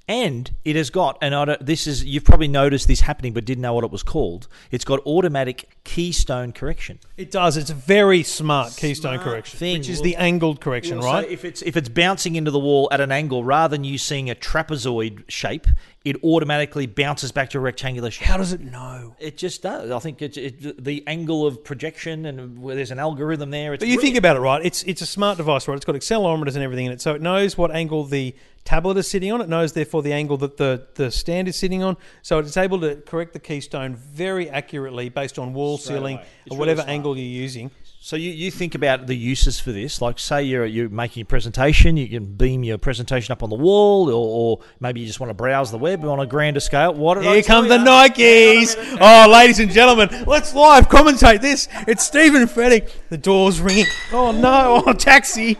[0.07, 3.43] and it has got and I don't, this is you've probably noticed this happening but
[3.45, 4.47] didn't know what it was called.
[4.71, 6.99] It's got automatic keystone correction.
[7.17, 7.57] It does.
[7.57, 9.77] It's a very smart keystone correction, thing.
[9.79, 11.29] which is Well- the angled correction, So right?
[11.29, 14.29] if it's if it's bouncing into the wall at an angle rather than you seeing
[14.29, 15.67] a trapezoid shape,
[16.05, 18.27] it automatically bounces back to a rectangular shape.
[18.27, 19.15] How does it know?
[19.19, 19.89] It just does.
[19.89, 23.73] I think it's it, the angle of projection and where there's an algorithm there.
[23.73, 24.63] It's But you think about it, right?
[24.63, 25.75] It's it's a smart device, right?
[25.75, 29.09] It's got accelerometers and everything in it, so it knows what angle the tablet is
[29.09, 29.41] sitting on.
[29.41, 31.97] It knows, therefore, the angle that the, the stand is sitting on.
[32.21, 36.19] So it's able to correct the keystone very accurately based on wall, Straight ceiling,
[36.51, 37.71] or whatever angle you're using.
[38.05, 41.25] So you, you think about the uses for this, like say you're you're making a
[41.25, 45.19] presentation, you can beam your presentation up on the wall, or, or maybe you just
[45.19, 46.93] want to browse the web on a grander scale.
[46.93, 47.83] What did I Here come the you?
[47.83, 48.97] Nikes.
[49.01, 51.67] Oh, ladies and gentlemen, let's live commentate this.
[51.87, 52.91] It's Stephen Fennick.
[53.09, 53.87] The door's ringing.
[54.13, 54.83] Oh, no.
[54.85, 55.57] Oh, taxi.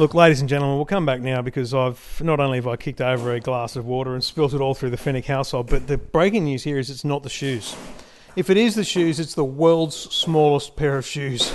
[0.00, 3.02] Look, ladies and gentlemen, we'll come back now because I've not only have I kicked
[3.02, 5.98] over a glass of water and spilt it all through the Fennick household, but the
[5.98, 7.76] breaking news here is it's not the shoes.
[8.34, 11.52] If it is the shoes, it's the world's smallest pair of shoes.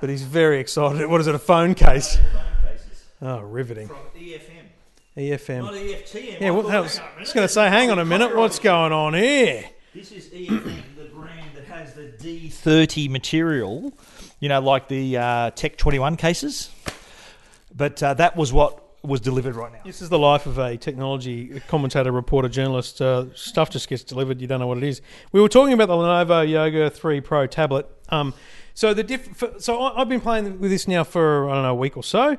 [0.00, 1.06] But he's very excited.
[1.06, 2.18] What is it, a phone case?
[3.22, 3.88] Oh, riveting.
[3.88, 4.64] EFM,
[5.16, 5.62] EFM.
[5.62, 6.40] not EFTM.
[6.40, 6.82] Yeah, what the hell?
[6.82, 9.64] I was going to say, hang on a minute, what's going on here?
[9.94, 13.92] This is EFM, the brand that has the D3O material,
[14.40, 16.70] you know, like the uh, Tech 21 cases.
[17.74, 19.80] But uh, that was what was delivered right now.
[19.84, 23.02] This is the life of a technology commentator, reporter, journalist.
[23.02, 24.40] Uh, stuff just gets delivered.
[24.40, 25.02] You don't know what it is.
[25.32, 27.86] We were talking about the Lenovo Yoga 3 Pro tablet.
[28.08, 28.32] Um,
[28.72, 31.74] so the diff- so I've been playing with this now for I don't know a
[31.74, 32.36] week or so.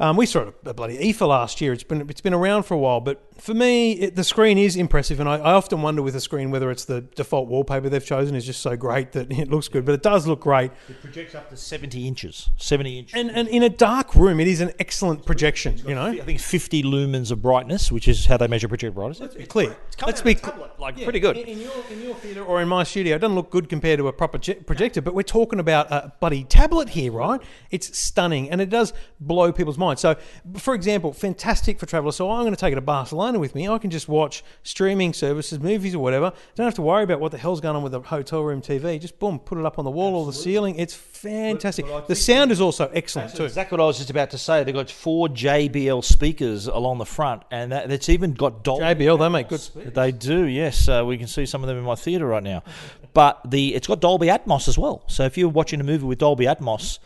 [0.00, 1.72] Um, we saw it at bloody IFA last year.
[1.72, 4.74] It's been it's been around for a while, but for me, it, the screen is
[4.74, 8.04] impressive, and I, I often wonder with a screen whether it's the default wallpaper they've
[8.04, 9.84] chosen is just so great that it looks good.
[9.84, 10.72] But it does look great.
[10.88, 12.50] It projects up to 70 inches.
[12.56, 13.14] 70 inches.
[13.14, 15.78] And, and in a dark room, it is an excellent projection.
[15.86, 19.20] You know, I think 50 lumens of brightness, which is how they measure projected brightness.
[19.20, 19.76] It's clear.
[19.96, 20.36] coming Let's be
[20.80, 21.36] like Yeah, pretty good.
[21.36, 23.98] In, in your in your theatre or in my studio, it doesn't look good compared
[23.98, 25.00] to a proper projector.
[25.00, 27.40] But we're talking about a bloody tablet here, right?
[27.70, 29.83] It's stunning, and it does blow people's minds.
[29.96, 30.16] So,
[30.56, 32.16] for example, fantastic for travellers.
[32.16, 33.68] So I'm going to take it to Barcelona with me.
[33.68, 36.32] I can just watch streaming services, movies, or whatever.
[36.54, 39.00] Don't have to worry about what the hell's going on with the hotel room TV.
[39.00, 40.78] Just boom, put it up on the wall or the ceiling.
[40.78, 41.86] It's fantastic.
[41.86, 43.44] but I the sound is also excellent too.
[43.44, 44.64] exactly what I was just about to say.
[44.64, 48.84] They've got four JBL speakers along the front, and that, it's even got Dolby.
[48.84, 49.92] JBL, they make good speakers.
[49.92, 50.88] They do, yes.
[50.88, 52.62] Uh, we can see some of them in my theatre right now.
[53.12, 55.04] But the it's got Dolby Atmos as well.
[55.06, 56.98] So if you're watching a movie with Dolby Atmos,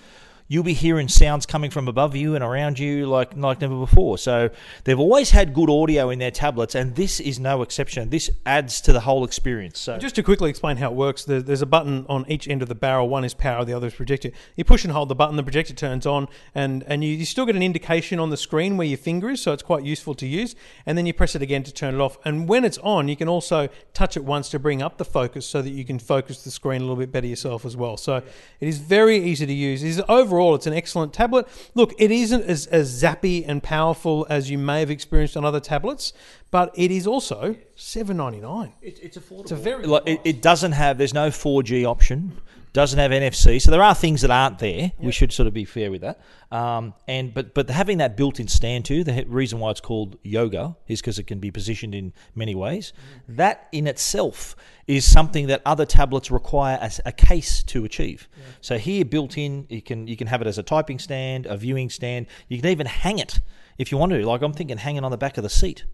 [0.48, 4.18] you'll be hearing sounds coming from above you and around you like like never before.
[4.18, 4.50] So
[4.84, 8.11] they've always had good audio in their tablets, and this is no exception.
[8.11, 9.78] This adds to the whole experience.
[9.78, 12.68] So Just to quickly explain how it works, there's a button on each end of
[12.68, 13.08] the barrel.
[13.08, 14.30] One is power, the other is projector.
[14.56, 17.44] You push and hold the button, the projector turns on, and, and you, you still
[17.44, 20.26] get an indication on the screen where your finger is, so it's quite useful to
[20.26, 20.56] use.
[20.87, 22.18] And then you press it again to turn it off.
[22.24, 25.46] And when it's on, you can also touch it once to bring up the focus
[25.46, 27.96] so that you can focus the screen a little bit better yourself as well.
[27.96, 29.82] So it is very easy to use.
[29.82, 31.46] It is, overall, it's an excellent tablet.
[31.74, 35.61] Look, it isn't as, as zappy and powerful as you may have experienced on other
[35.61, 36.12] tablets,
[36.51, 38.72] but it is also seven ninety nine.
[38.83, 39.40] It's, it's affordable.
[39.42, 40.98] It's a very Like, it, it doesn't have.
[40.98, 42.40] There's no 4G option.
[42.72, 43.61] Doesn't have NFC.
[43.61, 44.92] So there are things that aren't there.
[44.98, 46.20] We should sort of be fair with that.
[46.50, 49.04] Um, and but but having that built-in stand too.
[49.04, 52.92] The reason why it's called yoga is because it can be positioned in many ways.
[53.28, 58.28] That in itself is something that other tablets require as a case to achieve.
[58.61, 61.57] So here, built in, you can you can have it as a typing stand, a
[61.57, 62.26] viewing stand.
[62.48, 63.40] You can even hang it
[63.78, 64.26] if you want to.
[64.26, 65.85] Like I'm thinking, hanging on the back of the seat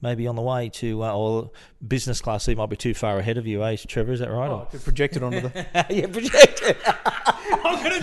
[0.00, 1.50] maybe on the way to uh, or
[1.86, 4.12] business class seat might be too far ahead of you, eh, Trevor?
[4.12, 4.50] Is that right?
[4.50, 5.66] Oh, I could project it onto the.
[5.90, 6.78] yeah, project it.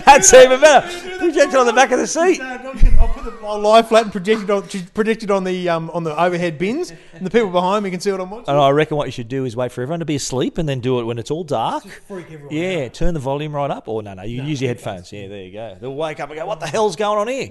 [0.04, 0.86] That's even better.
[1.18, 2.40] Project it on the back of the seat.
[2.40, 4.62] I'll put the, I'll lie flat and project it on,
[4.94, 8.00] project it on the um, on the overhead bins, and the people behind me can
[8.00, 8.48] see what I'm watching.
[8.48, 10.68] And I reckon what you should do is wait for everyone to be asleep and
[10.68, 11.84] then do it when it's all dark.
[12.08, 13.88] Freak everyone Yeah, turn the volume right up.
[13.88, 15.12] Or no, no, you can use your headphones.
[15.12, 15.76] Yeah, there you go.
[15.80, 17.50] They'll wake up and go, "What the hell's going on here?"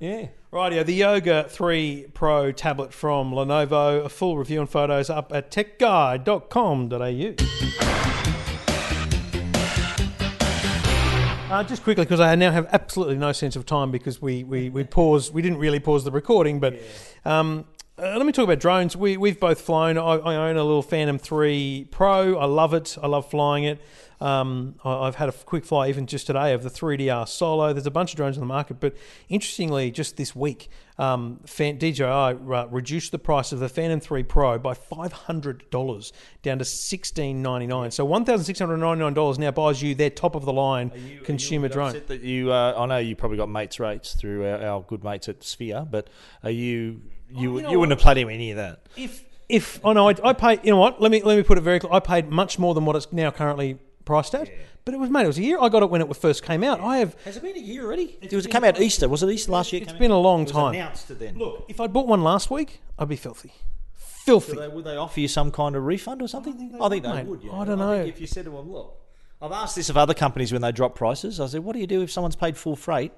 [0.00, 0.26] Yeah.
[0.52, 4.04] Rightio, the Yoga 3 Pro tablet from Lenovo.
[4.04, 8.25] A full review and photos up at techguide.com.au.
[11.48, 14.68] Uh, just quickly, because I now have absolutely no sense of time because we, we,
[14.68, 16.76] we paused, we didn't really pause the recording, but
[17.24, 18.96] um, uh, let me talk about drones.
[18.96, 19.96] We, we've both flown.
[19.96, 22.36] I, I own a little Phantom 3 Pro.
[22.36, 22.98] I love it.
[23.00, 23.80] I love flying it.
[24.20, 27.72] Um, I, I've had a quick fly even just today of the 3DR Solo.
[27.72, 28.96] There's a bunch of drones on the market, but
[29.28, 34.22] interestingly, just this week, um, Fan- DJI uh, reduced the price of the Phantom 3
[34.22, 37.92] Pro by $500 down to $16.99.
[37.92, 40.90] So $1,699 now buys you their top of the line
[41.24, 42.02] consumer drone.
[42.06, 45.28] That you, uh, I know you probably got mates rates through our, our good mates
[45.28, 46.08] at Sphere, but
[46.42, 48.86] are you you, you know you wouldn't have played any of that?
[48.96, 51.58] if if I know I, I paid you know what let me let me put
[51.58, 54.50] it very clear I paid much more than what it's now currently priced at
[54.86, 56.64] but it was mate it was a year I got it when it first came
[56.64, 58.16] out I have Has it been a year already?
[58.22, 59.08] It was it came out Easter.
[59.08, 59.82] Was it Easter last year?
[59.82, 61.36] it's been a long time Announced it then.
[61.36, 63.52] look if I'd bought one last week I'd be filthy
[64.26, 66.76] filthy Do they, would they offer you some kind of refund or something?
[66.80, 67.26] I think they, mate.
[67.26, 67.42] would.
[67.42, 67.52] Yeah.
[67.52, 67.92] I don't think know.
[68.04, 68.98] if you said to them, look,
[69.40, 71.38] I've asked this of other companies when they drop prices.
[71.38, 73.12] I said, what do you do if someone's paid full freight?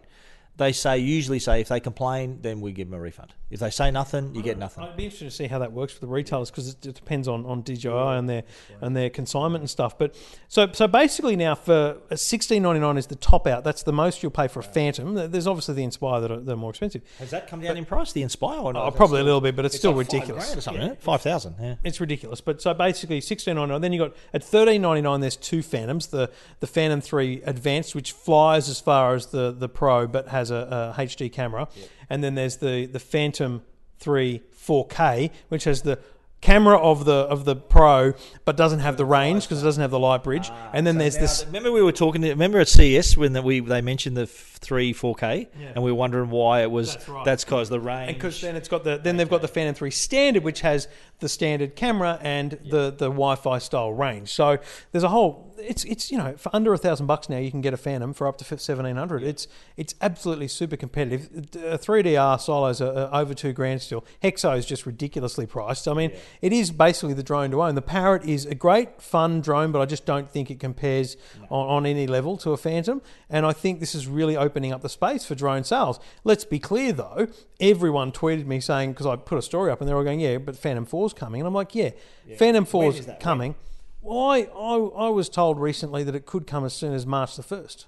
[0.58, 3.32] They say usually say if they complain, then we give them a refund.
[3.48, 4.84] If they say nothing, you get nothing.
[4.84, 7.28] I'd be interested to see how that works for the retailers because it, it depends
[7.28, 8.42] on, on DJI and their
[8.80, 9.96] and their consignment and stuff.
[9.96, 10.16] But
[10.48, 13.62] so so basically now for uh, sixteen ninety nine is the top out.
[13.62, 15.14] That's the most you'll pay for a Phantom.
[15.30, 17.02] There's obviously the Inspire that are, that are more expensive.
[17.20, 18.12] Has that come down in price?
[18.12, 18.84] The Inspire or not?
[18.86, 20.44] Oh, probably a little bit, but it's, still like ridiculous.
[20.46, 21.02] grand or something, isn't it?
[21.02, 21.54] Five thousand.
[21.60, 21.76] Yeah.
[21.84, 22.40] It's ridiculous.
[22.40, 23.80] But so basically, sixteen ninety nine.
[23.80, 25.20] Then you got at thirteen ninety nine.
[25.20, 26.08] There's two Phantoms.
[26.08, 30.47] The the Phantom Three Advanced, which flies as far as the the Pro, but has
[30.50, 31.68] a, a HD camera.
[32.10, 33.62] And then there's the the Phantom
[33.98, 35.98] Three 4K, which has the
[36.40, 38.12] camera of the of the Pro,
[38.44, 40.48] but doesn't have the range because it doesn't have the Lightbridge.
[40.50, 40.70] Ah.
[40.72, 41.44] and then there's Now, this.
[41.46, 42.22] Remember we were talking.
[42.22, 44.26] Remember at CES when the, we they mentioned the
[44.58, 46.94] three 4K, and we are wondering why it was.
[46.94, 47.24] That's right.
[47.24, 48.14] Because the range.
[48.14, 50.88] Because then it's got the then they've got the Phantom Three Standard, which has
[51.20, 54.32] the standard camera and the the Wi-Fi style range.
[54.32, 54.58] So
[54.92, 55.54] there's a whole.
[55.58, 58.12] It's it's you know for under a thousand bucks now you can get a Phantom
[58.12, 59.24] for up to seventeen hundred.
[59.24, 61.48] It's it's absolutely super competitive.
[61.56, 64.04] Uh, three DR solos are, over two grand still.
[64.22, 65.88] Hexo is just ridiculously priced.
[65.88, 67.74] I mean, it is basically the drone to own.
[67.74, 71.16] The Parrot is a great fun drone, but I just don't think it compares
[71.50, 73.02] on, on any level to a Phantom.
[73.28, 76.00] And I think this is really opening up the space for drone sales.
[76.24, 77.28] Let's be clear though,
[77.60, 80.38] everyone tweeted me saying because I put a story up and they're all going, yeah,
[80.38, 81.90] but Phantom 4's coming, and I'm like, yeah,
[82.38, 83.20] Phantom 4's is that?
[83.20, 83.54] coming.
[84.00, 87.36] Well, I, I I was told recently that it could come as soon as March
[87.36, 87.86] the first.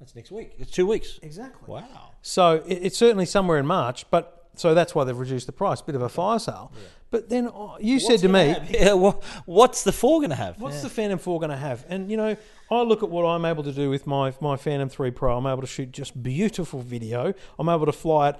[0.00, 0.54] That's next week.
[0.58, 1.18] It's two weeks.
[1.22, 1.72] Exactly.
[1.74, 2.12] Wow.
[2.22, 5.80] So it, it's certainly somewhere in March, but so that's why they've reduced the price.
[5.82, 6.72] Bit of a fire sale.
[7.10, 10.60] But then oh, you said to me, Yeah, well, what's the four going to have?
[10.60, 10.82] What's Yeah.
[10.84, 11.84] the Phantom 4 going to have?
[11.88, 12.36] And, you know,
[12.70, 15.36] I look at what I'm able to do with my, my Phantom 3 Pro.
[15.36, 17.34] I'm able to shoot just beautiful video.
[17.58, 18.36] I'm able to fly it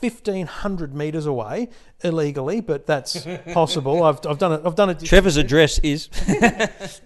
[0.00, 1.68] 1,500 metres away
[2.02, 4.02] illegally, but that's possible.
[4.02, 4.62] I've, I've done it.
[4.64, 5.00] I've done it.
[5.00, 6.08] Trevor's address is.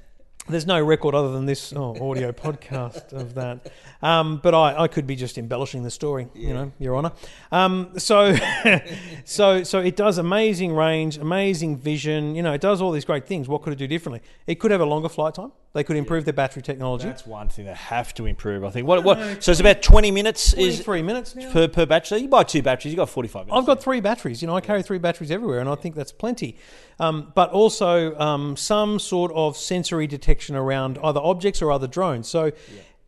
[0.48, 3.70] There's no record other than this oh, audio podcast of that.
[4.00, 7.12] Um, but I, I could be just embellishing the story, you know, Your Honour.
[7.52, 8.36] Um, so,
[9.24, 12.34] so, so it does amazing range, amazing vision.
[12.34, 13.48] You know, it does all these great things.
[13.48, 14.22] What could it do differently?
[14.46, 15.52] It could have a longer flight time.
[15.74, 17.04] They could improve their battery technology.
[17.04, 18.64] That's one thing they have to improve.
[18.64, 18.86] I think.
[18.86, 19.04] What?
[19.04, 19.44] What?
[19.44, 21.52] So it's about twenty minutes is three minutes now.
[21.52, 22.20] per per battery.
[22.20, 23.60] You buy two batteries, you got forty five minutes.
[23.60, 24.40] I've got three batteries.
[24.40, 26.56] You know, I carry three batteries everywhere, and I think that's plenty.
[27.00, 32.26] Um, but also um, some sort of sensory detection around either objects or other drones.
[32.28, 32.50] So,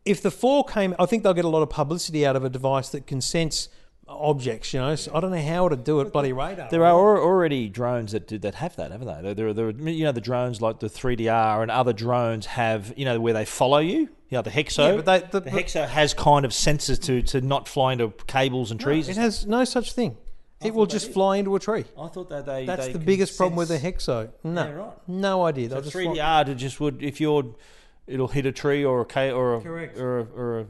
[0.05, 2.49] if the four came, I think they'll get a lot of publicity out of a
[2.49, 3.69] device that can sense
[4.07, 4.73] objects.
[4.73, 6.13] You know, so I don't know how to do it.
[6.13, 6.69] Bloody radar.
[6.71, 9.35] There are already drones that do, that have that, haven't they?
[9.35, 12.93] There, are- there, are- you know, the drones like the 3DR and other drones have,
[12.97, 14.09] you know, where they follow you.
[14.29, 14.79] You know, the Hexo.
[14.97, 18.13] Yeah, but they- the- the Hexo has kind of sensors to, to not fly into
[18.27, 19.09] cables and trees.
[19.09, 20.17] It has no such thing.
[20.63, 21.85] It will just fly into a tree.
[21.99, 22.67] I thought that they.
[22.67, 24.31] That's they the can biggest problem with the Hexo.
[24.45, 24.93] No, Yeah, right.
[25.09, 25.69] no idea.
[25.69, 27.45] So They'll just fly- 3DR to just would if you're,
[28.07, 29.97] it'll hit a tree or a ca- or a, Correct.
[29.99, 30.67] or a, or a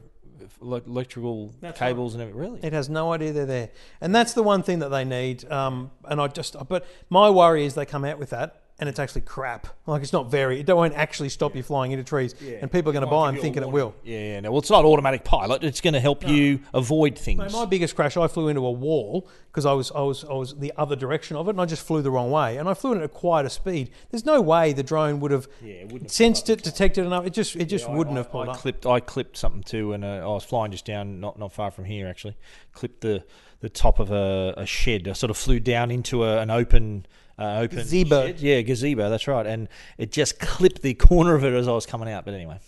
[0.61, 2.39] electrical That's cables and everything.
[2.39, 3.69] Really, It has no idea they're there,
[3.99, 5.49] and that's the one thing that they need.
[5.51, 8.97] Um, and I just, but my worry is they come out with that, and it's
[8.97, 9.67] actually crap.
[9.85, 10.59] Like it's not very.
[10.59, 13.39] It won't actually stop you flying into trees, and people are going to buy them
[13.39, 13.93] thinking it will.
[14.03, 14.39] Yeah, yeah.
[14.41, 15.63] No, well, it's not automatic pilot.
[15.63, 17.37] It's going to help you avoid things.
[17.37, 20.33] Mate, my biggest crash, I flew into a wall because I was, I was, I
[20.33, 22.73] was the other direction of it, and I just flew the wrong way, and I
[22.73, 23.91] flew it at quite a speed.
[24.09, 27.25] There's no way the drone would have Yeah, it have sensed it, detected enough.
[27.27, 28.57] It just, it just I- wouldn't I, have pulled I up.
[28.57, 28.85] clipped.
[28.87, 31.85] I clipped something too, and uh, I was flying just down, not not far from
[31.85, 32.35] here actually.
[32.73, 33.23] Clipped the
[33.59, 35.07] the top of a, a shed.
[35.07, 37.05] I sort of flew down into a, an open.
[37.39, 38.27] Uh, open Gazebo.
[38.27, 38.39] shed.
[38.39, 39.09] yeah, gazebo.
[39.09, 39.67] That's right, and
[39.97, 42.23] it just clipped the corner of it as I was coming out.
[42.25, 42.59] But anyway,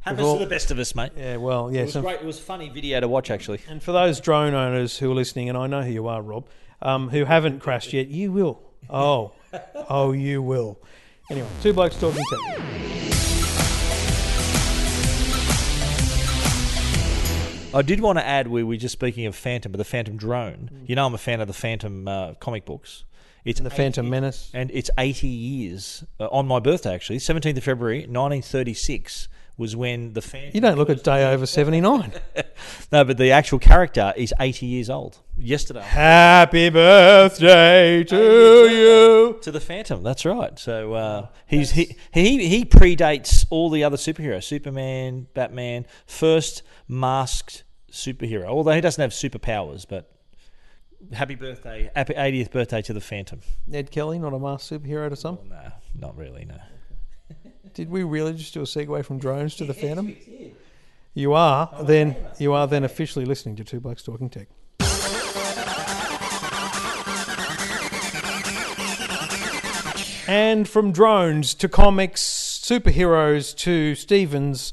[0.00, 1.12] happens all- to the best of us, mate.
[1.16, 1.80] Yeah, well, yeah.
[1.80, 2.20] It was so- great.
[2.20, 3.60] It was a funny video to watch, actually.
[3.68, 6.46] And for those drone owners who are listening, and I know who you are, Rob,
[6.82, 8.60] um, who haven't crashed yet, you will.
[8.90, 9.32] Oh,
[9.88, 10.78] oh, you will.
[11.30, 12.60] Anyway, two blokes talking tech.
[17.72, 20.70] I did want to add, we were just speaking of Phantom, but the Phantom drone.
[20.86, 23.04] You know, I'm a fan of the Phantom uh, comic books.
[23.44, 24.50] It's And the Phantom Menace.
[24.54, 26.04] and it's 80 years.
[26.18, 30.78] Uh, on my birthday actually 17th of february 1936 was when the Phantom You don't
[30.78, 32.12] look a day over 79.
[32.92, 35.18] no but the actual character is 80 years old.
[35.38, 35.82] Yesterday.
[35.82, 39.38] Happy birthday to you.
[39.42, 40.58] to the phantom that's right.
[40.58, 44.44] So uh, he's he, he he predates all the other superheroes.
[44.44, 48.46] Superman batman first masked superhero.
[48.46, 50.10] Although he doesn't have superpowers but
[51.12, 55.16] happy birthday happy 80th birthday to the phantom Ned Kelly, not a masked superhero to
[55.16, 55.38] some.
[55.48, 56.56] no not really no
[57.74, 60.16] Did we really just do a segue from drones to the Phantom?
[61.14, 62.16] You are oh, then.
[62.38, 64.48] You are then officially listening to Two Blokes Talking Tech.
[70.26, 74.72] And from drones to comics, superheroes to Stephen's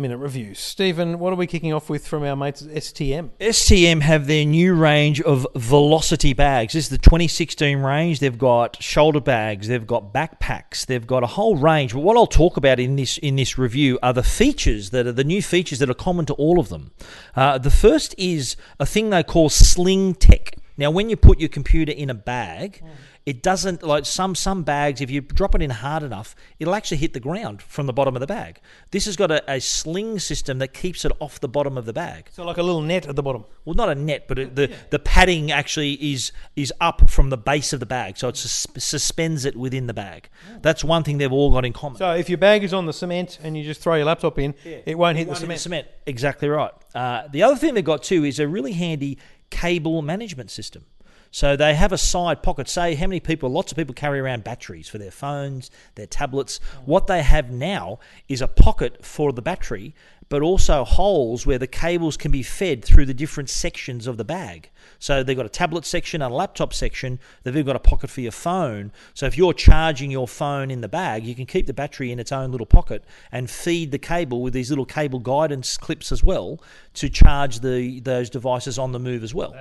[0.00, 0.58] minute reviews.
[0.58, 3.30] Stephen, what are we kicking off with from our mates at STM?
[3.38, 6.72] STM have their new range of velocity bags.
[6.72, 8.18] This is the 2016 range.
[8.18, 11.92] They've got shoulder bags, they've got backpacks, they've got a whole range.
[11.92, 15.12] But what I'll talk about in this in this review are the features that are
[15.12, 16.92] the new features that are common to all of them.
[17.36, 20.56] Uh, the first is a thing they call Sling Tech.
[20.80, 22.82] Now, when you put your computer in a bag,
[23.26, 25.02] it doesn't like some some bags.
[25.02, 28.16] If you drop it in hard enough, it'll actually hit the ground from the bottom
[28.16, 28.60] of the bag.
[28.90, 31.92] This has got a, a sling system that keeps it off the bottom of the
[31.92, 32.30] bag.
[32.32, 33.44] So like a little net at the bottom.
[33.66, 37.36] Well, not a net, but it, the the padding actually is is up from the
[37.36, 40.30] base of the bag, so it sus- suspends it within the bag.
[40.62, 41.98] That's one thing they've all got in common.
[41.98, 44.54] So if your bag is on the cement and you just throw your laptop in,
[44.64, 45.60] it won't hit the One in cement.
[45.60, 45.86] cement.
[46.06, 46.72] Exactly right.
[46.94, 49.18] Uh, the other thing they've got too is a really handy
[49.50, 50.84] cable management system.
[51.32, 52.68] So they have a side pocket.
[52.68, 56.58] Say how many people, lots of people carry around batteries for their phones, their tablets.
[56.84, 59.94] What they have now is a pocket for the battery,
[60.28, 64.24] but also holes where the cables can be fed through the different sections of the
[64.24, 64.70] bag.
[64.98, 67.18] So they've got a tablet section, and a laptop section.
[67.42, 68.92] They've even got a pocket for your phone.
[69.14, 72.18] So if you're charging your phone in the bag, you can keep the battery in
[72.18, 76.22] its own little pocket and feed the cable with these little cable guidance clips as
[76.22, 76.60] well
[76.94, 79.54] to charge the those devices on the move as well.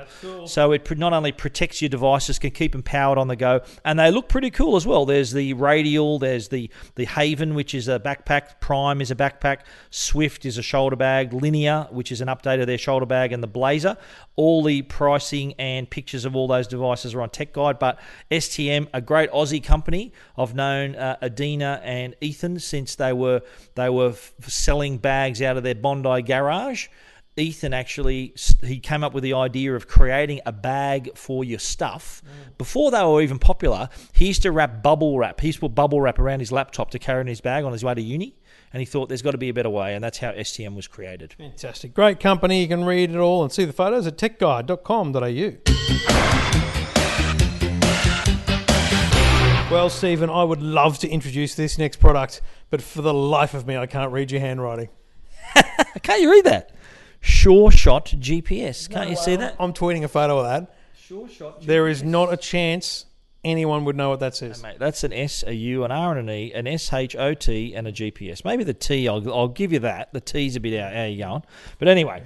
[0.48, 3.62] So it pr- not only protects your devices, can keep them powered on the go,
[3.86, 5.06] and they look pretty cool as well.
[5.06, 8.60] There's the Radial, there's the the Haven, which is a backpack.
[8.60, 9.60] Prime is a backpack.
[9.90, 11.34] Swift is a shoulder bag.
[11.34, 13.98] Linear, which is an update of their shoulder bag, and the Blazer.
[14.36, 17.80] All the pricing and pictures of all those devices are on Tech Guide.
[17.80, 18.00] But
[18.30, 23.42] STM, a great Aussie company, I've known uh, Adina and Ethan since they were
[23.74, 26.90] they were f- selling bags out of their Bondi garage.
[27.38, 32.22] Ethan actually he came up with the idea of creating a bag for your stuff
[32.60, 33.90] before they were even popular.
[34.14, 35.40] He used to wrap bubble wrap.
[35.42, 37.72] He used to put bubble wrap around his laptop to carry in his bag on
[37.72, 38.36] his way to uni.
[38.74, 40.88] And he thought there's got to be a better way, and that's how STM was
[40.88, 41.34] created.
[41.34, 41.94] Fantastic.
[41.94, 42.62] Great company.
[42.62, 45.60] You can read it all and see the photos at techguide.com.au.
[49.72, 52.42] Well, Stephen, I would love to introduce this next product,
[52.72, 54.90] but for the life of me, I can't read your handwriting.
[56.02, 56.72] Can't you read that?
[57.22, 58.90] Sure Shot GPS.
[58.90, 59.56] Can't you see uh, that?
[59.60, 60.76] I'm tweeting a photo of that.
[60.98, 61.62] Sure Shot.
[61.62, 63.06] There is not a chance
[63.44, 64.62] anyone would know what that says.
[64.62, 67.34] Mate, that's an S, a U, an R, and an E, an S H O
[67.34, 68.44] T, and a GPS.
[68.44, 70.14] Maybe the T, I'll, I'll give you that.
[70.14, 70.94] The T's a bit out.
[70.94, 71.44] How you going?
[71.78, 72.24] But anyway,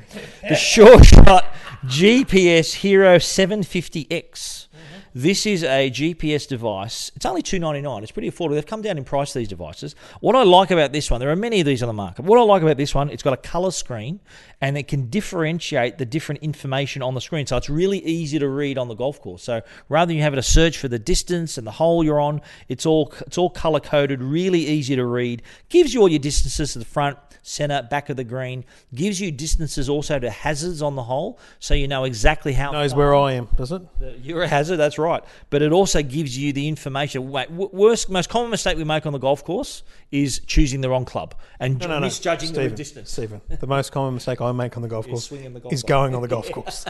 [0.47, 1.45] the Sure Shot
[1.85, 4.67] GPS Hero 750X.
[5.15, 7.11] This is a GPS device.
[7.15, 8.01] It's only two ninety nine.
[8.01, 8.55] It's pretty affordable.
[8.55, 9.95] They've come down in price these devices.
[10.21, 12.25] What I like about this one, there are many of these on the market.
[12.25, 14.19] What I like about this one, it's got a color screen
[14.59, 17.45] and it can differentiate the different information on the screen.
[17.45, 19.43] So it's really easy to read on the golf course.
[19.43, 22.41] So rather than you having to search for the distance and the hole you're on,
[22.67, 25.43] it's all it's all color coded, really easy to read.
[25.69, 28.65] Gives you all your distances to the front, center, back of the green.
[28.95, 32.93] Gives you distances also to hazards on the hole, so you know exactly how Knows
[32.93, 33.83] far where I am, does it?
[34.23, 35.02] you're a hazard, that's right.
[35.49, 37.29] But it also gives you the information.
[37.31, 41.05] Wait, worst, most common mistake we make on the golf course is choosing the wrong
[41.05, 41.99] club and No, no, no.
[42.01, 43.11] misjudging Stephen, the distance.
[43.11, 45.87] Stephen, the most common mistake I make on the golf course the golf is ball.
[45.89, 46.85] going on the golf course.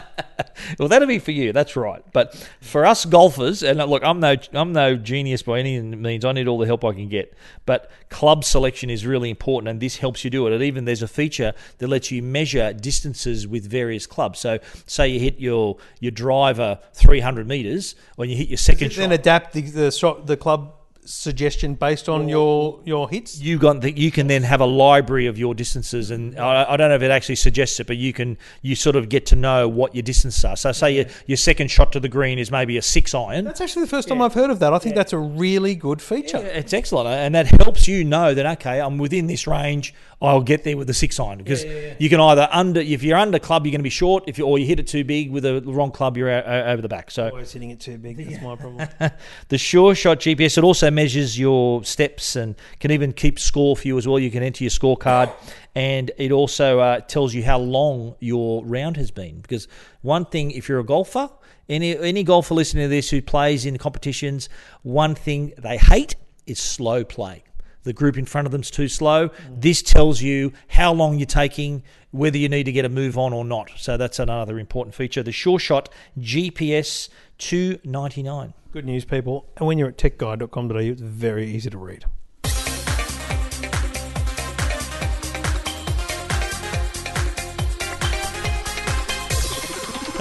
[0.78, 1.52] Well, that'll be for you.
[1.52, 2.04] That's right.
[2.12, 6.24] But for us golfers, and look, I'm no, I'm no genius by any means.
[6.24, 7.34] I need all the help I can get.
[7.64, 10.52] But club selection is really important, and this helps you do it.
[10.52, 14.40] And even there's a feature that lets you measure distances with various clubs.
[14.40, 19.00] So, say you hit your your driver 300 meters, when you hit your second shot.
[19.00, 20.74] then adapt the the, shot, the club
[21.04, 23.40] suggestion based on your your hits.
[23.40, 26.76] you got the, you can then have a library of your distances, and I, I
[26.76, 29.36] don't know if it actually suggests it, but you can you sort of get to
[29.36, 30.56] know what your distances are.
[30.56, 33.44] So say your, your second shot to the green is maybe a six iron.
[33.44, 34.72] That's actually the first time I've heard of that.
[34.72, 36.38] I think that's a really good feature.
[36.38, 39.94] It's excellent, and that helps you know that okay, I'm within this range.
[40.22, 41.64] I'll get there with the six iron because
[41.98, 44.24] you can either under if you're under club, you're going to be short.
[44.26, 46.80] If you or you hit it too big with the wrong club, you're out, over
[46.80, 47.10] the back.
[47.10, 48.16] So Always hitting it too big.
[48.28, 48.88] That's my problem.
[49.48, 53.86] the Sure Shot GPS, it also measures your steps and can even keep score for
[53.86, 54.18] you as well.
[54.18, 55.32] You can enter your scorecard,
[55.74, 59.40] and it also uh, tells you how long your round has been.
[59.40, 59.68] Because
[60.02, 61.30] one thing, if you're a golfer,
[61.68, 64.48] any any golfer listening to this who plays in competitions,
[64.82, 66.16] one thing they hate
[66.46, 67.44] is slow play.
[67.84, 69.30] The group in front of them's too slow.
[69.50, 71.82] This tells you how long you're taking,
[72.14, 73.72] whether you need to get a move on or not.
[73.76, 75.22] So that's another important feature.
[75.22, 75.88] The Sure Shot
[76.18, 77.08] GPS
[77.38, 78.54] 299.
[78.70, 79.46] good news, people.
[79.56, 82.04] And when you're at techguide.com.au, it's very easy to read.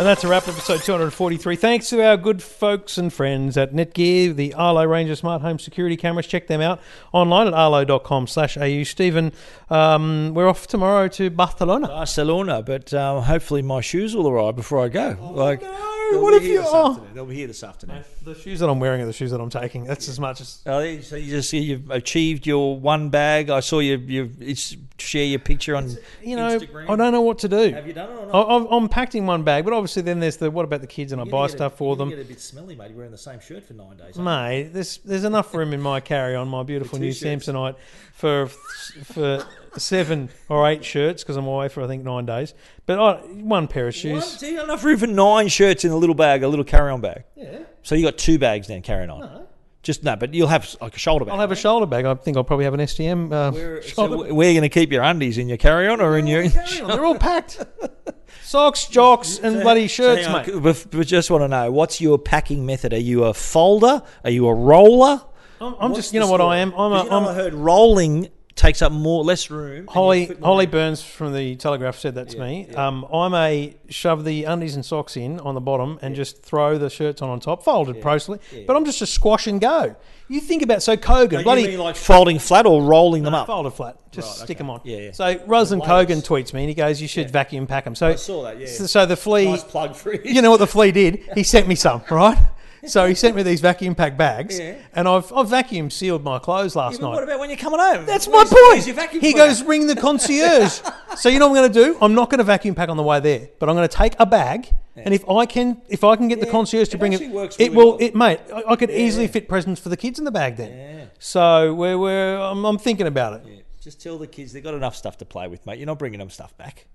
[0.04, 1.56] And that's a wrap, episode 243.
[1.56, 5.96] Thanks to our good folks and friends at Netgear, the Arlo Ranger smart home security
[5.96, 6.28] cameras.
[6.28, 6.82] Check them out
[7.14, 8.84] online at arlo.com slash au.
[8.84, 9.32] Stephen,
[9.70, 11.88] um, we're off tomorrow to Barcelona.
[11.88, 15.16] Barcelona, but uh, hopefully my shoes will arrive before I go.
[15.22, 16.90] like, no, they'll what be if here you- this oh.
[16.92, 17.14] afternoon.
[17.14, 17.98] They'll be here this afternoon.
[17.98, 19.84] Uh, the shoes that I'm wearing are the shoes that I'm taking.
[19.86, 23.50] That's as much as Oh, so you just see you've achieved your one bag.
[23.50, 23.98] I saw you.
[23.98, 24.56] You
[24.98, 25.90] share your picture on
[26.24, 26.58] you know.
[26.60, 26.90] Instagram.
[26.90, 27.72] I don't know what to do.
[27.74, 28.36] Have you done it or not?
[28.48, 30.88] I- I've, I'm packed in one bag, but obviously then there's the what about the
[30.88, 32.10] kids and I You're buy gonna a- stuff for you're them.
[32.10, 32.90] Get a bit smelly, mate.
[32.90, 34.02] You're wearing the same shirt for nine days.
[34.02, 34.24] aren't you?
[34.24, 37.46] Mate, there's there's enough room in my carry on my beautiful new shirts.
[37.48, 37.76] Samsonite
[38.14, 39.46] for for
[39.78, 42.54] seven or eight shirts because I'm away for I think nine days.
[42.86, 44.42] But I, one pair of shoes.
[44.42, 47.24] You got enough room for nine shirts in a little bag, a little carry-on bag.
[47.36, 47.60] Yeah.
[47.82, 49.20] So you got two bags then carrying on.
[49.22, 49.48] No.
[49.82, 51.34] Just no, but you'll have like a shoulder bag.
[51.34, 52.06] I'll have a shoulder bag.
[52.06, 54.16] I think I'll probably have an STM uh, Where, so shoulder.
[54.30, 56.50] wh- where are you going to keep your undies in your carry-on or in your?
[56.50, 56.88] carry-on.
[56.88, 57.62] They're all packed.
[58.44, 60.56] Socks, jocks, and bloody shirts, on, mate.
[60.94, 62.94] We we just want to know what's your packing method?
[62.94, 64.04] Are you a folder?
[64.24, 65.22] Are you a roller?
[65.60, 66.58] I'm, I'm just, you know what story?
[66.58, 66.72] I am.
[66.74, 69.88] I'm a, you know, I'm I heard rolling takes up more less room.
[69.88, 70.66] Holly Holly.
[70.66, 72.70] Byrnes from the Telegraph said that to me.
[72.76, 76.78] Um, I may shove the undies and socks in on the bottom and just throw
[76.78, 78.40] the shirts on on top, folded mostly.
[78.68, 79.96] But I'm just a squash and go.
[80.30, 83.34] You think about so Kogan, No, you bloody mean like folding flat or rolling them
[83.36, 83.46] up?
[83.46, 84.58] folded flat, just Right, stick okay.
[84.60, 84.82] them on.
[84.84, 85.12] Yeah, yeah.
[85.12, 88.16] So The Kogan tweets me and he goes, "You should vacuum pack them." So I
[88.16, 88.68] saw that, yeah.
[88.68, 90.22] So, so the flea, Nice plug for you.
[90.24, 91.24] you know what the flea did?
[91.36, 92.38] He sent me some, right?
[92.86, 94.76] So he sent me these vacuum pack bags, Yeah.
[94.94, 97.14] and I've I've vacuum sealed my clothes last Yeah, night.
[97.16, 98.06] what about when you're coming home?
[98.06, 99.22] That's Where's- my point.
[99.24, 100.80] he goes, ring the concierge.
[101.16, 101.98] so you know what I'm going to do?
[102.02, 104.16] I'm not going to vacuum pack on the way there, but I'm going to take
[104.20, 107.14] a bag, and if I can, if I can get the concierge to it bring
[107.14, 107.92] it, it will.
[107.92, 107.98] well.
[108.00, 110.72] It mate, I, I could easily fit presents for the kids in the bag then.
[110.72, 111.06] Yeah.
[111.20, 114.74] So we're, we're I'm, I'm thinking about it, Yeah, Just tell the kids they've got
[114.74, 115.78] enough stuff to play with, mate.
[115.80, 116.86] You're not bringing them stuff back.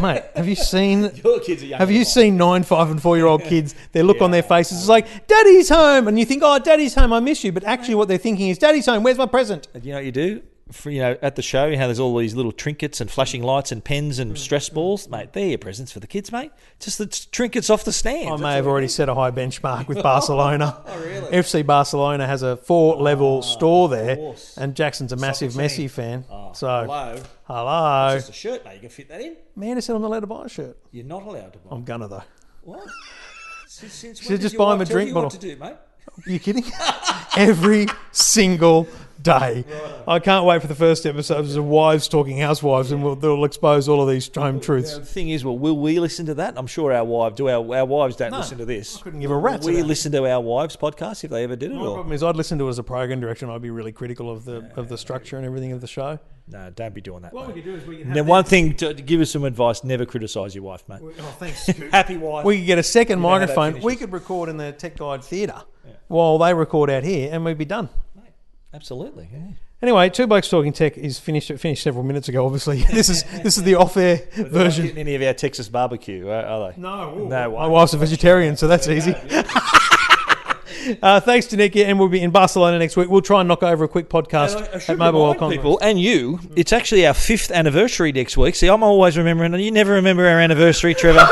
[0.00, 0.22] Mate.
[0.34, 1.10] Have you seen?
[1.24, 1.78] Your kids are young.
[1.78, 3.74] Have you seen nine, five, and four year old kids?
[3.92, 7.12] Their look on their faces is like, "Daddy's home," and you think, "Oh, Daddy's home.
[7.12, 9.02] I miss you." But actually, what they're thinking is, "Daddy's home.
[9.02, 10.42] Where's my present?" You know what you do?
[10.72, 13.70] For, you know, at the show, how there's all these little trinkets and flashing lights
[13.72, 14.38] and pens and mm.
[14.38, 15.10] stress balls, mm.
[15.10, 15.32] mate.
[15.32, 16.52] They're your presents for the kids, mate.
[16.80, 18.30] Just the trinkets off the stand.
[18.30, 20.82] I may have already set a high benchmark with Barcelona.
[20.86, 21.30] Oh, really?
[21.30, 25.52] FC Barcelona has a four-level ah, store there, and Jackson's a massive.
[25.52, 26.24] Messi fan.
[26.30, 27.22] Ah, so, Hello.
[27.44, 28.16] hello.
[28.16, 28.74] Just a shirt, mate.
[28.74, 29.36] You can fit that in.
[29.54, 30.76] Man, I said I'm not allowed to buy a shirt.
[30.90, 31.74] You're not allowed to buy.
[31.76, 32.22] I'm gonna though.
[32.62, 32.88] What?
[33.66, 35.30] Since, since did just buy him a drink bottle.
[35.30, 35.76] What to do, mate?
[36.26, 36.64] Are you kidding?
[37.36, 38.86] Every single
[39.22, 39.64] day.
[40.06, 43.88] I can't wait for the first episodes of wives talking housewives, and we'll, they'll expose
[43.88, 44.98] all of these home truths.
[44.98, 46.54] The thing is, well, will we listen to that?
[46.56, 47.48] I'm sure our wives do.
[47.48, 48.96] Our, our wives don't listen to this.
[48.98, 51.74] Couldn't give a rat's we listen to our wives' podcast if they ever did it.
[51.74, 51.94] My Or?
[51.94, 54.30] problem is, I'd listen to it as a program director, and I'd be really critical
[54.30, 56.18] of the of the structure and everything of the show.
[56.48, 57.32] No, don't be doing that.
[57.32, 57.54] What mate.
[57.54, 60.54] could do is we Now, one thing to, to give us some advice: never criticise
[60.54, 61.00] your wife, mate.
[61.02, 61.66] Oh, thanks.
[61.92, 62.44] Happy wife.
[62.44, 63.80] we could get a second microphone.
[63.80, 65.62] We could record in the Tech Guide Theatre
[66.08, 67.88] while they record out here, and we'd be done.
[68.74, 69.28] Absolutely.
[69.32, 69.40] Yeah.
[69.82, 71.50] Anyway, two blokes talking tech is finished.
[71.50, 72.44] It finished several minutes ago.
[72.46, 74.96] Obviously, this is this is the off-air They're not version.
[74.96, 76.80] any of our Texas barbecue, are, are they?
[76.80, 79.14] No, No my wife's a vegetarian, so that's easy.
[81.02, 83.08] uh, thanks to Nick, and we'll be in Barcelona next week.
[83.08, 85.58] We'll try and knock over a quick podcast I- I at Mobile World Congress.
[85.58, 86.40] people and you.
[86.56, 88.54] It's actually our fifth anniversary next week.
[88.54, 89.52] See, I'm always remembering.
[89.54, 91.26] and You never remember our anniversary, Trevor.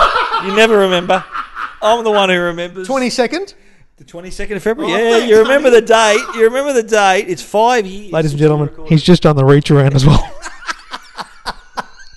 [0.44, 1.24] you never remember.
[1.82, 2.86] I'm the one who remembers.
[2.86, 3.54] Twenty second,
[4.00, 4.94] The 22nd of February.
[4.94, 6.24] Oh, yeah, thanks, you remember the date.
[6.34, 7.28] You remember the date.
[7.28, 8.10] It's five years.
[8.10, 10.26] ladies and gentlemen, he's just done the reach around as well.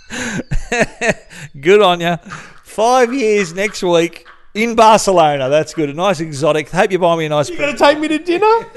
[1.59, 2.15] Good on you.
[2.63, 5.49] Five years next week in Barcelona.
[5.49, 5.89] That's good.
[5.89, 6.69] A nice exotic.
[6.69, 7.49] Hope you buy me a nice.
[7.49, 8.65] you gonna take me to dinner?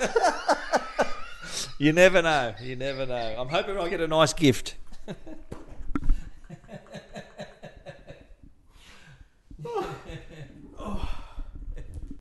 [1.79, 2.55] You never know.
[2.63, 3.35] You never know.
[3.39, 4.77] I'm hoping I get a nice gift.